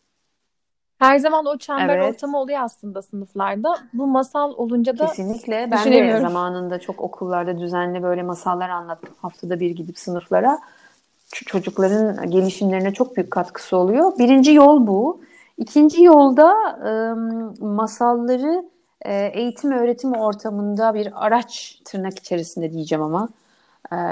Her 1.00 1.18
zaman 1.18 1.46
o 1.46 1.58
çember 1.58 1.98
evet. 1.98 2.14
ortamı 2.14 2.38
oluyor 2.38 2.60
aslında 2.62 3.02
sınıflarda. 3.02 3.76
Bu 3.94 4.08
masal 4.08 4.54
olunca 4.58 4.98
da 4.98 5.06
Kesinlikle. 5.06 5.72
Ben 5.72 5.92
de 5.92 6.20
zamanında 6.20 6.80
çok 6.80 7.02
okullarda 7.02 7.60
düzenli 7.60 8.04
böyle 8.04 8.24
masallar 8.24 8.70
anlattım. 8.70 9.16
Haftada 9.22 9.60
bir 9.60 9.72
gidip 9.72 9.98
sınıflara 9.98 10.60
çocukların 11.32 12.30
gelişimlerine 12.30 12.94
çok 12.94 13.18
büyük 13.18 13.32
katkısı 13.32 13.78
oluyor. 13.78 14.18
Birinci 14.20 14.54
yol 14.54 14.88
bu. 14.88 15.22
İkinci 15.58 16.04
yolda 16.04 16.54
e, 16.88 16.92
masalları 17.64 18.66
e, 19.02 19.32
eğitim 19.34 19.72
öğretim 19.72 20.14
ortamında 20.14 20.94
bir 20.94 21.26
araç 21.26 21.82
tırnak 21.86 22.20
içerisinde 22.20 22.72
diyeceğim 22.72 23.04
ama 23.04 23.30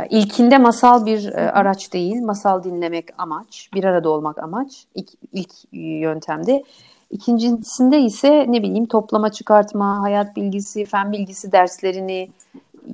ilkinde 0.09 0.57
masal 0.57 1.05
bir 1.05 1.26
e, 1.26 1.51
araç 1.51 1.93
değil, 1.93 2.21
masal 2.21 2.63
dinlemek 2.63 3.07
amaç, 3.17 3.69
bir 3.74 3.84
arada 3.84 4.09
olmak 4.09 4.38
amaç 4.38 4.86
ilk, 4.95 5.09
ilk 5.34 5.51
yöntemde. 5.71 6.63
İkincisinde 7.11 7.99
ise 7.99 8.45
ne 8.49 8.63
bileyim 8.63 8.86
toplama 8.86 9.32
çıkartma, 9.32 10.01
hayat 10.01 10.36
bilgisi, 10.36 10.86
fen 10.86 11.11
bilgisi 11.11 11.51
derslerini, 11.51 12.30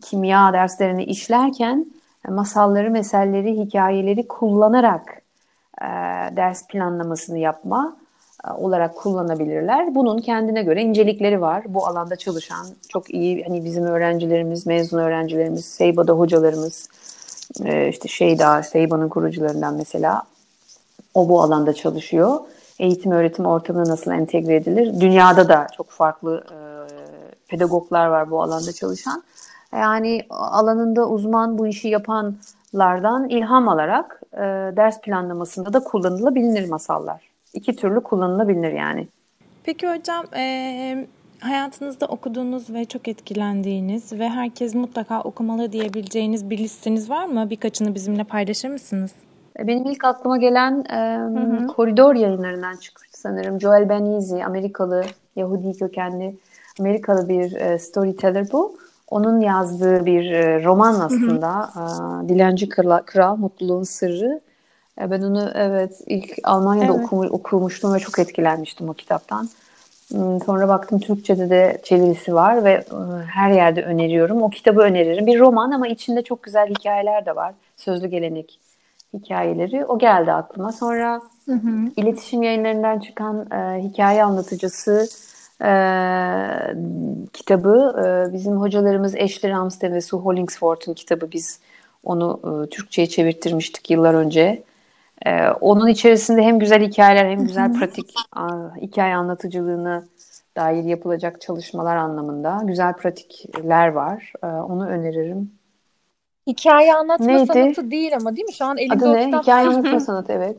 kimya 0.02 0.54
derslerini 0.54 1.04
işlerken 1.04 1.86
masalları, 2.30 2.92
meselleri, 2.92 3.58
hikayeleri 3.58 4.28
kullanarak 4.28 5.22
e, 5.82 5.86
ders 6.36 6.68
planlamasını 6.68 7.38
yapma 7.38 7.98
e, 7.98 8.09
olarak 8.58 8.96
kullanabilirler. 8.96 9.96
Bunun 9.96 10.18
kendine 10.18 10.64
göre 10.64 10.82
incelikleri 10.82 11.42
var. 11.42 11.64
Bu 11.68 11.88
alanda 11.88 12.16
çalışan 12.16 12.68
çok 12.90 13.14
iyi 13.14 13.44
hani 13.44 13.66
bizim 13.66 13.84
öğrencilerimiz, 13.84 14.68
mezun 14.68 15.00
öğrencilerimiz, 15.00 15.66
Seyba'da 15.66 16.14
hocalarımız, 16.14 16.90
e, 17.66 17.90
işte 17.90 18.08
Şeyda, 18.08 18.64
Seyba'nın 18.64 19.10
kurucularından 19.10 19.74
mesela 19.76 20.24
o 21.14 21.30
bu 21.30 21.42
alanda 21.42 21.74
çalışıyor. 21.74 22.40
Eğitim 22.80 23.12
öğretim 23.12 23.46
ortamına 23.46 23.90
nasıl 23.90 24.12
entegre 24.12 24.56
edilir? 24.56 25.02
Dünyada 25.02 25.50
da 25.50 25.68
çok 25.78 25.90
farklı 25.90 26.44
e, 26.52 26.58
pedagoglar 27.48 28.08
var 28.08 28.32
bu 28.32 28.44
alanda 28.44 28.74
çalışan. 28.74 29.24
Yani 29.74 30.26
alanında 30.30 31.10
uzman 31.10 31.58
bu 31.58 31.68
işi 31.68 31.88
yapanlardan 31.88 33.30
ilham 33.30 33.70
alarak 33.70 34.22
e, 34.34 34.38
ders 34.78 35.02
planlamasında 35.02 35.74
da 35.74 35.80
kullanılabilir 35.80 36.70
masallar. 36.70 37.29
İki 37.54 37.76
türlü 37.76 38.04
kullanılabilir 38.04 38.72
yani. 38.72 39.08
Peki 39.64 39.88
hocam 39.88 40.26
e, 40.36 41.08
hayatınızda 41.40 42.06
okuduğunuz 42.06 42.70
ve 42.70 42.86
çok 42.86 43.08
etkilendiğiniz 43.08 44.14
ve 44.14 44.30
herkes 44.30 44.76
mutlaka 44.76 45.22
okumalı 45.22 45.72
diyebileceğiniz 45.72 46.50
bir 46.50 46.58
listeniz 46.58 47.10
var 47.10 47.26
mı? 47.26 47.50
Birkaçını 47.50 47.96
bizimle 47.96 48.24
paylaşır 48.24 48.70
mısınız? 48.70 49.12
E, 49.60 49.68
benim 49.68 49.86
ilk 49.86 50.06
aklıma 50.06 50.38
gelen 50.38 50.84
e, 50.90 51.18
hı 51.18 51.64
hı. 51.64 51.68
Koridor 51.68 52.16
yayınlarından 52.16 52.76
çıkmıştı 52.76 53.20
sanırım. 53.20 53.62
Joel 53.62 53.90
Ben 53.90 54.42
Amerikalı, 54.42 55.04
Yahudi 55.36 55.78
kökenli 55.78 56.36
Amerikalı 56.80 57.30
bir 57.30 57.56
e, 57.56 57.80
storyteller 57.80 58.48
bu. 58.52 58.78
Onun 59.08 59.40
yazdığı 59.40 60.06
bir 60.06 60.32
e, 60.32 60.64
roman 60.64 61.00
aslında. 61.00 61.70
Hı 61.74 61.80
hı. 61.80 62.30
Dilenci 62.30 62.70
Kral, 62.70 63.02
Kral 63.06 63.36
Mutluluğun 63.36 63.84
Sırrı. 63.84 64.42
Ben 65.00 65.22
onu 65.22 65.52
evet 65.56 66.02
ilk 66.08 66.36
Almanya'da 66.44 66.94
evet. 66.94 67.06
Okum, 67.06 67.20
okumuştum 67.20 67.94
ve 67.94 68.00
çok 68.00 68.20
etkilenmiştim 68.20 68.90
o 68.90 68.94
kitaptan. 68.94 69.50
Hmm, 70.12 70.42
sonra 70.42 70.68
baktım 70.68 71.00
Türkçe'de 71.00 71.50
de 71.50 71.82
çevirisi 71.84 72.34
var 72.34 72.64
ve 72.66 72.84
her 73.34 73.52
yerde 73.52 73.84
öneriyorum. 73.84 74.42
O 74.42 74.50
kitabı 74.50 74.82
öneririm. 74.82 75.28
Bir 75.28 75.40
roman 75.40 75.72
ama 75.72 75.88
içinde 75.88 76.22
çok 76.22 76.44
güzel 76.44 76.70
hikayeler 76.70 77.26
de 77.26 77.36
var. 77.36 77.54
Sözlü 77.78 78.08
gelenek 78.08 78.60
hikayeleri. 79.14 79.86
O 79.86 80.00
geldi 80.00 80.32
aklıma. 80.32 80.72
Sonra 80.72 81.22
hı 81.46 81.54
hı. 81.54 81.92
iletişim 81.98 82.44
yayınlarından 82.44 83.00
çıkan 83.00 83.48
e, 83.52 83.84
hikaye 83.84 84.24
anlatıcısı 84.24 85.08
e, 85.62 85.72
kitabı 87.34 87.96
e, 88.06 88.34
bizim 88.34 88.54
hocalarımız 88.54 89.16
Ashley 89.16 89.52
Ramsden 89.52 89.94
ve 89.94 90.02
Sue 90.02 90.20
Hollingsworth'un 90.20 90.94
kitabı. 90.94 91.32
Biz 91.32 91.60
onu 92.04 92.40
e, 92.44 92.70
Türkçe'ye 92.70 93.10
çevirttirmiştik 93.10 93.90
yıllar 93.92 94.14
önce. 94.14 94.64
E, 95.26 95.50
onun 95.50 95.88
içerisinde 95.88 96.42
hem 96.42 96.60
güzel 96.60 96.82
hikayeler 96.82 97.26
hem 97.30 97.44
güzel 97.44 97.74
pratik 97.74 98.14
hikaye 98.82 99.16
anlatıcılığını 99.16 100.08
dair 100.58 100.84
yapılacak 100.84 101.42
çalışmalar 101.42 101.96
anlamında 101.96 102.62
güzel 102.64 102.94
pratikler 102.94 103.88
var. 103.88 104.34
E, 104.44 104.48
onu 104.48 104.88
öneririm. 104.88 105.52
Hikaye 106.48 106.96
anlatma 106.96 107.26
Neydi? 107.26 107.46
sanatı 107.46 107.92
değil 107.92 108.16
ama 108.16 108.36
değil 108.36 108.46
mi? 108.46 108.54
Şu 108.54 108.66
an 108.66 108.78
elimde 108.78 108.96
Adı 108.96 109.14
ne? 109.14 109.26
kitap. 109.26 109.44
Hikaye 109.44 109.68
anlatma 109.68 110.00
sanatı 110.00 110.34
evet. 110.34 110.58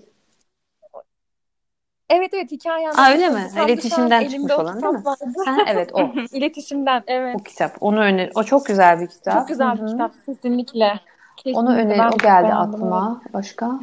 Evet 2.10 2.34
evet 2.34 2.52
hikaye 2.52 2.88
anlatma. 2.88 3.04
Aa, 3.04 3.10
öyle 3.10 3.28
mi? 3.28 3.48
İletişimden 3.64 4.28
çıkmış 4.28 4.52
olan 4.52 4.82
değil 4.82 4.92
mi? 4.92 5.02
Ha, 5.46 5.56
evet 5.66 5.90
o. 5.94 6.10
İletişimden 6.32 7.02
evet. 7.06 7.36
O 7.40 7.42
kitap. 7.42 7.76
Onu 7.80 8.00
öner. 8.00 8.30
O 8.34 8.44
çok 8.44 8.66
güzel 8.66 9.00
bir 9.00 9.06
kitap. 9.06 9.34
Çok 9.38 9.48
güzel 9.48 9.82
bir 9.82 9.86
kitap 9.86 10.12
kesinlikle. 10.26 11.00
kesinlikle. 11.36 11.60
Onu 11.60 11.76
öner. 11.76 12.10
O 12.14 12.18
geldi 12.18 12.54
aklıma. 12.54 13.22
Başka? 13.32 13.80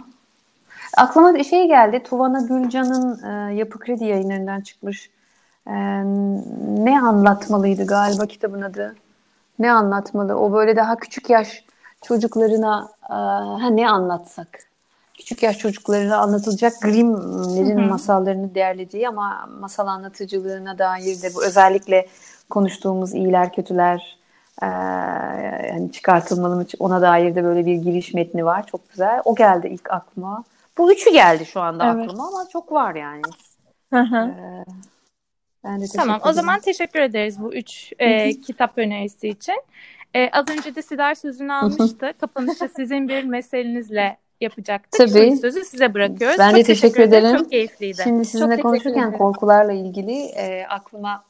Aklıma 0.98 1.44
şey 1.44 1.68
geldi. 1.68 2.04
Tuvana 2.04 2.40
Gülcan'ın 2.42 3.24
e, 3.24 3.56
Yapı 3.56 3.80
Kredi 3.80 4.06
yayınlarından 4.06 4.62
çıkmış. 4.62 5.10
E, 5.68 5.74
ne 6.84 7.02
anlatmalıydı 7.02 7.86
galiba 7.86 8.26
kitabın 8.26 8.62
adı? 8.62 8.96
Ne 9.60 9.72
anlatmalı? 9.72 10.36
O 10.40 10.54
böyle 10.54 10.76
daha 10.76 10.96
küçük 10.96 11.30
yaş 11.30 11.66
çocuklarına 12.02 12.90
e, 13.10 13.14
ha, 13.62 13.70
ne 13.70 13.90
anlatsak? 13.90 14.60
Küçük 15.18 15.44
yaş 15.44 15.58
çocuklarına 15.58 16.18
anlatılacak 16.18 16.74
Grimm'lerin 16.82 17.90
masallarını 17.90 18.56
derlediği 18.56 19.08
ama 19.08 19.50
masal 19.60 19.88
anlatıcılığına 19.88 20.78
dair 20.78 21.22
de 21.22 21.36
bu 21.36 21.46
özellikle 21.46 22.08
konuştuğumuz 22.50 23.14
iyiler 23.14 23.54
kötüler 23.54 24.18
e, 24.62 24.66
yani 25.68 25.92
çıkartılmalı 25.92 26.56
mı 26.56 26.66
ona 26.80 27.02
dair 27.02 27.36
de 27.36 27.44
böyle 27.44 27.66
bir 27.66 27.76
giriş 27.76 28.14
metni 28.14 28.46
var. 28.46 28.68
Çok 28.68 28.90
güzel. 28.90 29.22
O 29.26 29.36
geldi 29.36 29.68
ilk 29.68 29.92
aklıma. 29.92 30.44
Bu 30.78 30.94
üçü 30.94 31.12
geldi 31.12 31.46
şu 31.46 31.62
anda 31.62 31.94
evet. 31.94 32.04
aklıma 32.04 32.28
ama 32.28 32.50
çok 32.54 32.72
var 32.72 32.96
yani. 32.96 33.22
Hı 33.94 34.00
hı. 34.00 34.16
Ee, 34.16 34.66
ben 35.64 35.82
de 35.82 35.86
tamam 35.96 36.22
o 36.26 36.34
zaman 36.34 36.60
teşekkür 36.60 37.00
ederiz 37.00 37.42
bu 37.42 37.54
üç 37.54 37.94
e, 38.00 38.40
kitap 38.42 38.78
önerisi 38.78 39.30
için. 39.30 39.62
E, 40.16 40.30
az 40.32 40.50
önce 40.50 40.76
de 40.76 40.82
Sidar 40.82 41.16
sözünü 41.16 41.54
almıştı. 41.54 42.14
Kapanışı 42.20 42.70
sizin 42.76 43.08
bir 43.08 43.24
meselenizle 43.24 44.18
yapacaktık. 44.42 44.92
Tabii. 44.92 45.10
Şimdi 45.10 45.38
sözü 45.38 45.66
size 45.66 45.94
bırakıyoruz. 45.94 46.40
Ben 46.40 46.56
de 46.56 46.64
teşekkür, 46.64 46.82
teşekkür 46.82 47.04
ederim. 47.04 47.38
Çok 47.38 47.52
keyifliydi. 47.52 48.02
Şimdi 48.04 48.26
sizinle 48.26 48.56
Çok 48.56 48.66
konuşurken 48.66 49.18
korkularla 49.18 49.72
ilgili 49.72 50.18
e, 50.22 50.66
aklıma 50.70 51.24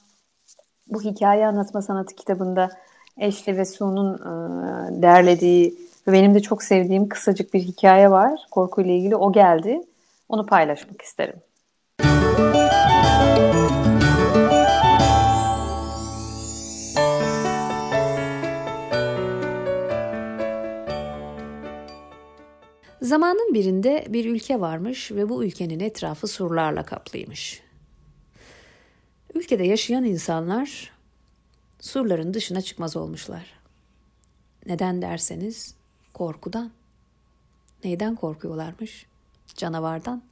bu 0.88 1.02
hikaye 1.02 1.48
anlatma 1.48 1.82
sanatı 1.82 2.16
kitabında 2.16 2.70
Eşli 3.18 3.58
ve 3.58 3.66
Su'nun 3.66 4.14
e, 4.14 5.02
derlediği 5.02 5.87
benim 6.14 6.36
de 6.36 6.40
çok 6.40 6.64
sevdiğim 6.64 7.10
kısacık 7.10 7.54
bir 7.54 7.60
hikaye 7.60 8.12
var 8.12 8.40
korkuyla 8.52 8.94
ilgili. 8.94 9.16
O 9.16 9.32
geldi. 9.32 9.82
Onu 10.30 10.46
paylaşmak 10.46 11.02
isterim. 11.02 11.42
Zamanın 23.02 23.54
birinde 23.54 24.06
bir 24.10 24.26
ülke 24.26 24.60
varmış 24.60 25.12
ve 25.12 25.30
bu 25.30 25.44
ülkenin 25.44 25.80
etrafı 25.80 26.28
surlarla 26.28 26.84
kaplıymış. 26.84 27.64
Ülkede 29.34 29.64
yaşayan 29.64 30.04
insanlar 30.04 30.92
surların 31.80 32.34
dışına 32.34 32.62
çıkmaz 32.62 32.98
olmuşlar. 32.98 33.54
Neden 34.66 35.02
derseniz 35.02 35.76
korkudan. 36.18 36.72
Neyden 37.84 38.16
korkuyorlarmış? 38.16 39.06
Canavardan. 39.56 40.24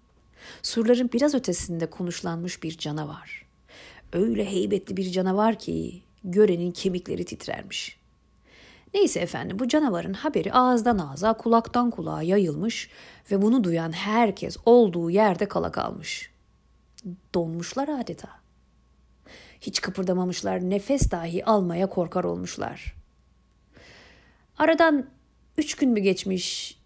Surların 0.62 1.10
biraz 1.14 1.36
ötesinde 1.36 1.90
konuşlanmış 1.90 2.64
bir 2.64 2.78
canavar. 2.78 3.46
Öyle 4.14 4.52
heybetli 4.52 4.98
bir 4.98 5.12
canavar 5.12 5.60
ki 5.60 6.02
görenin 6.24 6.72
kemikleri 6.72 7.26
titrermiş. 7.26 8.00
Neyse 8.94 9.20
efendim 9.20 9.60
bu 9.60 9.68
canavarın 9.68 10.14
haberi 10.14 10.54
ağızdan 10.54 10.98
ağza, 10.98 11.34
kulaktan 11.34 11.92
kulağa 11.92 12.22
yayılmış 12.22 12.90
ve 13.32 13.42
bunu 13.42 13.64
duyan 13.64 13.92
herkes 13.92 14.58
olduğu 14.66 15.10
yerde 15.10 15.48
kala 15.48 15.72
kalmış. 15.72 16.32
Donmuşlar 17.34 17.88
adeta. 17.88 18.30
Hiç 19.62 19.82
kıpırdamamışlar, 19.82 20.70
nefes 20.70 21.12
dahi 21.12 21.46
almaya 21.46 21.90
korkar 21.90 22.24
olmuşlar. 22.24 22.96
Aradan 24.58 25.15
üç 25.58 25.76
gün 25.76 25.90
mü 25.90 26.00
geçmiş, 26.00 26.78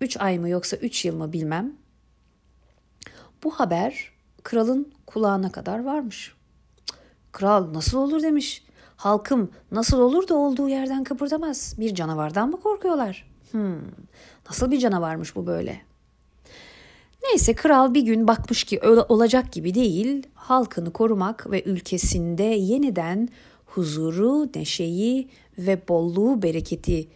üç 0.00 0.16
ay 0.16 0.38
mı 0.38 0.48
yoksa 0.48 0.76
üç 0.76 1.04
yıl 1.04 1.16
mı 1.16 1.32
bilmem. 1.32 1.72
Bu 3.44 3.50
haber 3.50 4.12
kralın 4.42 4.92
kulağına 5.06 5.52
kadar 5.52 5.84
varmış. 5.84 6.34
Kral 7.32 7.74
nasıl 7.74 7.98
olur 7.98 8.22
demiş. 8.22 8.64
Halkım 8.96 9.50
nasıl 9.70 9.98
olur 9.98 10.28
da 10.28 10.34
olduğu 10.34 10.68
yerden 10.68 11.04
kıpırdamaz. 11.04 11.74
Bir 11.78 11.94
canavardan 11.94 12.50
mı 12.50 12.60
korkuyorlar? 12.60 13.30
Hmm, 13.50 13.80
nasıl 14.48 14.70
bir 14.70 14.78
canavarmış 14.78 15.36
bu 15.36 15.46
böyle? 15.46 15.80
Neyse 17.22 17.54
kral 17.54 17.94
bir 17.94 18.02
gün 18.02 18.28
bakmış 18.28 18.64
ki 18.64 18.80
olacak 19.08 19.52
gibi 19.52 19.74
değil, 19.74 20.26
halkını 20.34 20.92
korumak 20.92 21.50
ve 21.50 21.62
ülkesinde 21.62 22.42
yeniden 22.42 23.28
huzuru, 23.66 24.48
neşeyi 24.54 25.28
ve 25.58 25.88
bolluğu, 25.88 26.42
bereketi 26.42 27.08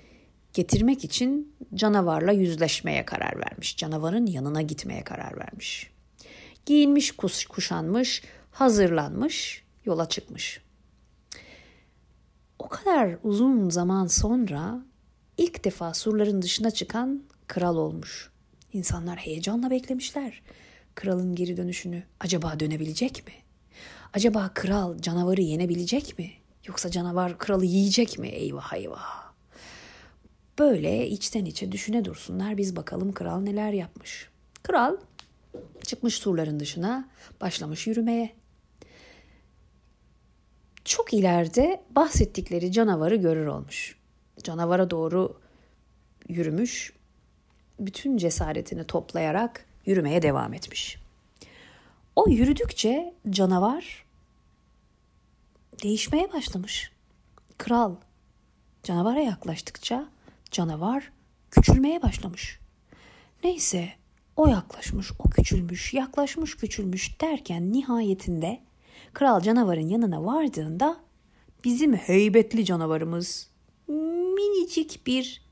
getirmek 0.57 1.05
için 1.05 1.57
canavarla 1.75 2.33
yüzleşmeye 2.33 3.05
karar 3.05 3.39
vermiş. 3.39 3.77
Canavarın 3.77 4.27
yanına 4.27 4.63
gitmeye 4.63 5.05
karar 5.05 5.39
vermiş. 5.39 5.91
Giyinmiş, 6.67 7.13
kuşanmış, 7.49 8.23
hazırlanmış, 8.51 9.65
yola 9.85 10.09
çıkmış 10.09 10.67
o 12.67 12.69
kadar 12.69 13.19
uzun 13.23 13.71
zaman 13.71 14.07
sonra 14.07 14.85
ilk 15.37 15.65
defa 15.65 15.95
surların 15.95 16.43
dışına 16.43 16.71
çıkan 16.71 17.23
kral 17.47 17.77
olmuş. 17.77 18.31
İnsanlar 18.73 19.17
heyecanla 19.19 19.71
beklemişler. 19.71 20.43
kralın 20.95 21.35
geri 21.35 21.57
dönüşünü 21.57 22.03
acaba 22.21 22.61
dönebilecek 22.61 23.27
mi? 23.27 23.33
Acaba 24.13 24.51
kral 24.55 24.99
canavarı 24.99 25.41
yenebilecek 25.41 26.19
mi? 26.19 26.31
Yoksa 26.67 26.91
canavar 26.91 27.39
kralı 27.39 27.65
yiyecek 27.65 28.19
mi? 28.19 28.29
Eyvah 28.29 28.73
eyvah. 28.75 29.26
Böyle 30.59 31.09
içten 31.09 31.45
içe 31.45 31.73
düşüne 31.73 32.05
dursunlar 32.05 32.57
biz 32.57 32.77
bakalım 32.77 33.13
kral 33.13 33.41
neler 33.41 33.73
yapmış. 33.73 34.29
Kral 34.63 34.97
çıkmış 35.83 36.15
surların 36.15 36.61
dışına 36.61 37.09
başlamış 37.41 37.87
yürümeye. 37.87 38.33
Çok 40.85 41.15
ileride 41.15 41.83
bahsettikleri 41.91 42.73
canavarı 42.73 43.17
görür 43.17 43.47
olmuş. 43.47 43.97
Canavara 44.43 44.91
doğru 44.91 45.41
yürümüş, 46.29 46.93
bütün 47.81 48.17
cesaretini 48.17 48.85
toplayarak 48.85 49.65
yürümeye 49.87 50.23
devam 50.23 50.55
etmiş. 50.55 50.99
O 52.17 52.29
yürüdükçe 52.29 53.15
canavar 53.31 54.05
değişmeye 55.83 56.33
başlamış. 56.33 56.93
Kral 57.59 57.97
canavara 58.83 59.21
yaklaştıkça 59.21 60.09
canavar 60.57 61.13
küçülmeye 61.51 62.03
başlamış. 62.03 62.61
Neyse 63.45 63.93
o 64.37 64.49
yaklaşmış, 64.49 65.13
o 65.19 65.31
küçülmüş, 65.31 65.95
yaklaşmış, 65.95 66.57
küçülmüş 66.57 67.21
derken 67.21 67.73
nihayetinde 67.73 68.63
kral 69.13 69.41
canavarın 69.41 69.89
yanına 69.89 70.25
vardığında 70.25 71.01
bizim 71.65 71.95
heybetli 71.95 72.65
canavarımız 72.65 73.51
minicik 73.89 75.07
bir 75.07 75.43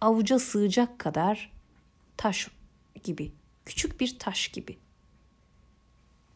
avuca 0.00 0.38
sığacak 0.38 0.98
kadar 0.98 1.52
taş 2.16 2.48
gibi, 3.04 3.32
küçük 3.64 4.00
bir 4.00 4.18
taş 4.18 4.48
gibi 4.48 4.78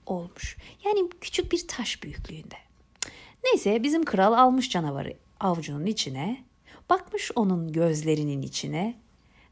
olmuş. 0.07 0.57
Yani 0.84 1.11
küçük 1.20 1.53
bir 1.53 1.68
taş 1.68 2.03
büyüklüğünde. 2.03 2.57
Neyse 3.45 3.82
bizim 3.82 4.05
kral 4.05 4.32
almış 4.32 4.70
canavarı 4.70 5.16
avucunun 5.41 5.86
içine, 5.86 6.47
bakmış 6.91 7.30
onun 7.36 7.72
gözlerinin 7.72 8.43
içine 8.43 8.99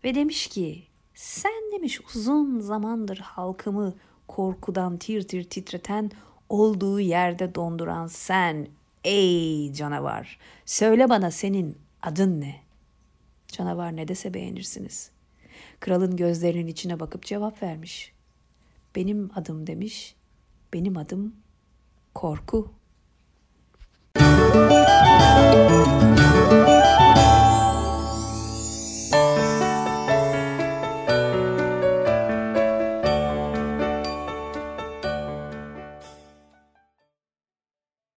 ve 0.04 0.14
demiş 0.14 0.46
ki 0.46 0.86
sen 1.14 1.72
demiş 1.72 2.00
uzun 2.00 2.60
zamandır 2.60 3.18
halkımı 3.18 3.94
korkudan 4.28 4.98
tir 4.98 5.22
tir 5.22 5.44
titreten 5.44 6.10
olduğu 6.48 7.00
yerde 7.00 7.54
donduran 7.54 8.06
sen 8.06 8.68
ey 9.04 9.72
canavar 9.72 10.38
söyle 10.66 11.08
bana 11.08 11.30
senin 11.30 11.78
adın 12.02 12.40
ne? 12.40 12.60
Canavar 13.48 13.96
ne 13.96 14.08
dese 14.08 14.34
beğenirsiniz. 14.34 15.10
Kralın 15.80 16.16
gözlerinin 16.16 16.66
içine 16.66 17.00
bakıp 17.00 17.22
cevap 17.22 17.62
vermiş. 17.62 18.12
Benim 18.96 19.30
adım 19.34 19.66
demiş. 19.66 20.14
Benim 20.72 20.96
adım 20.96 21.34
korku. 22.14 22.72
Müzik 24.16 25.85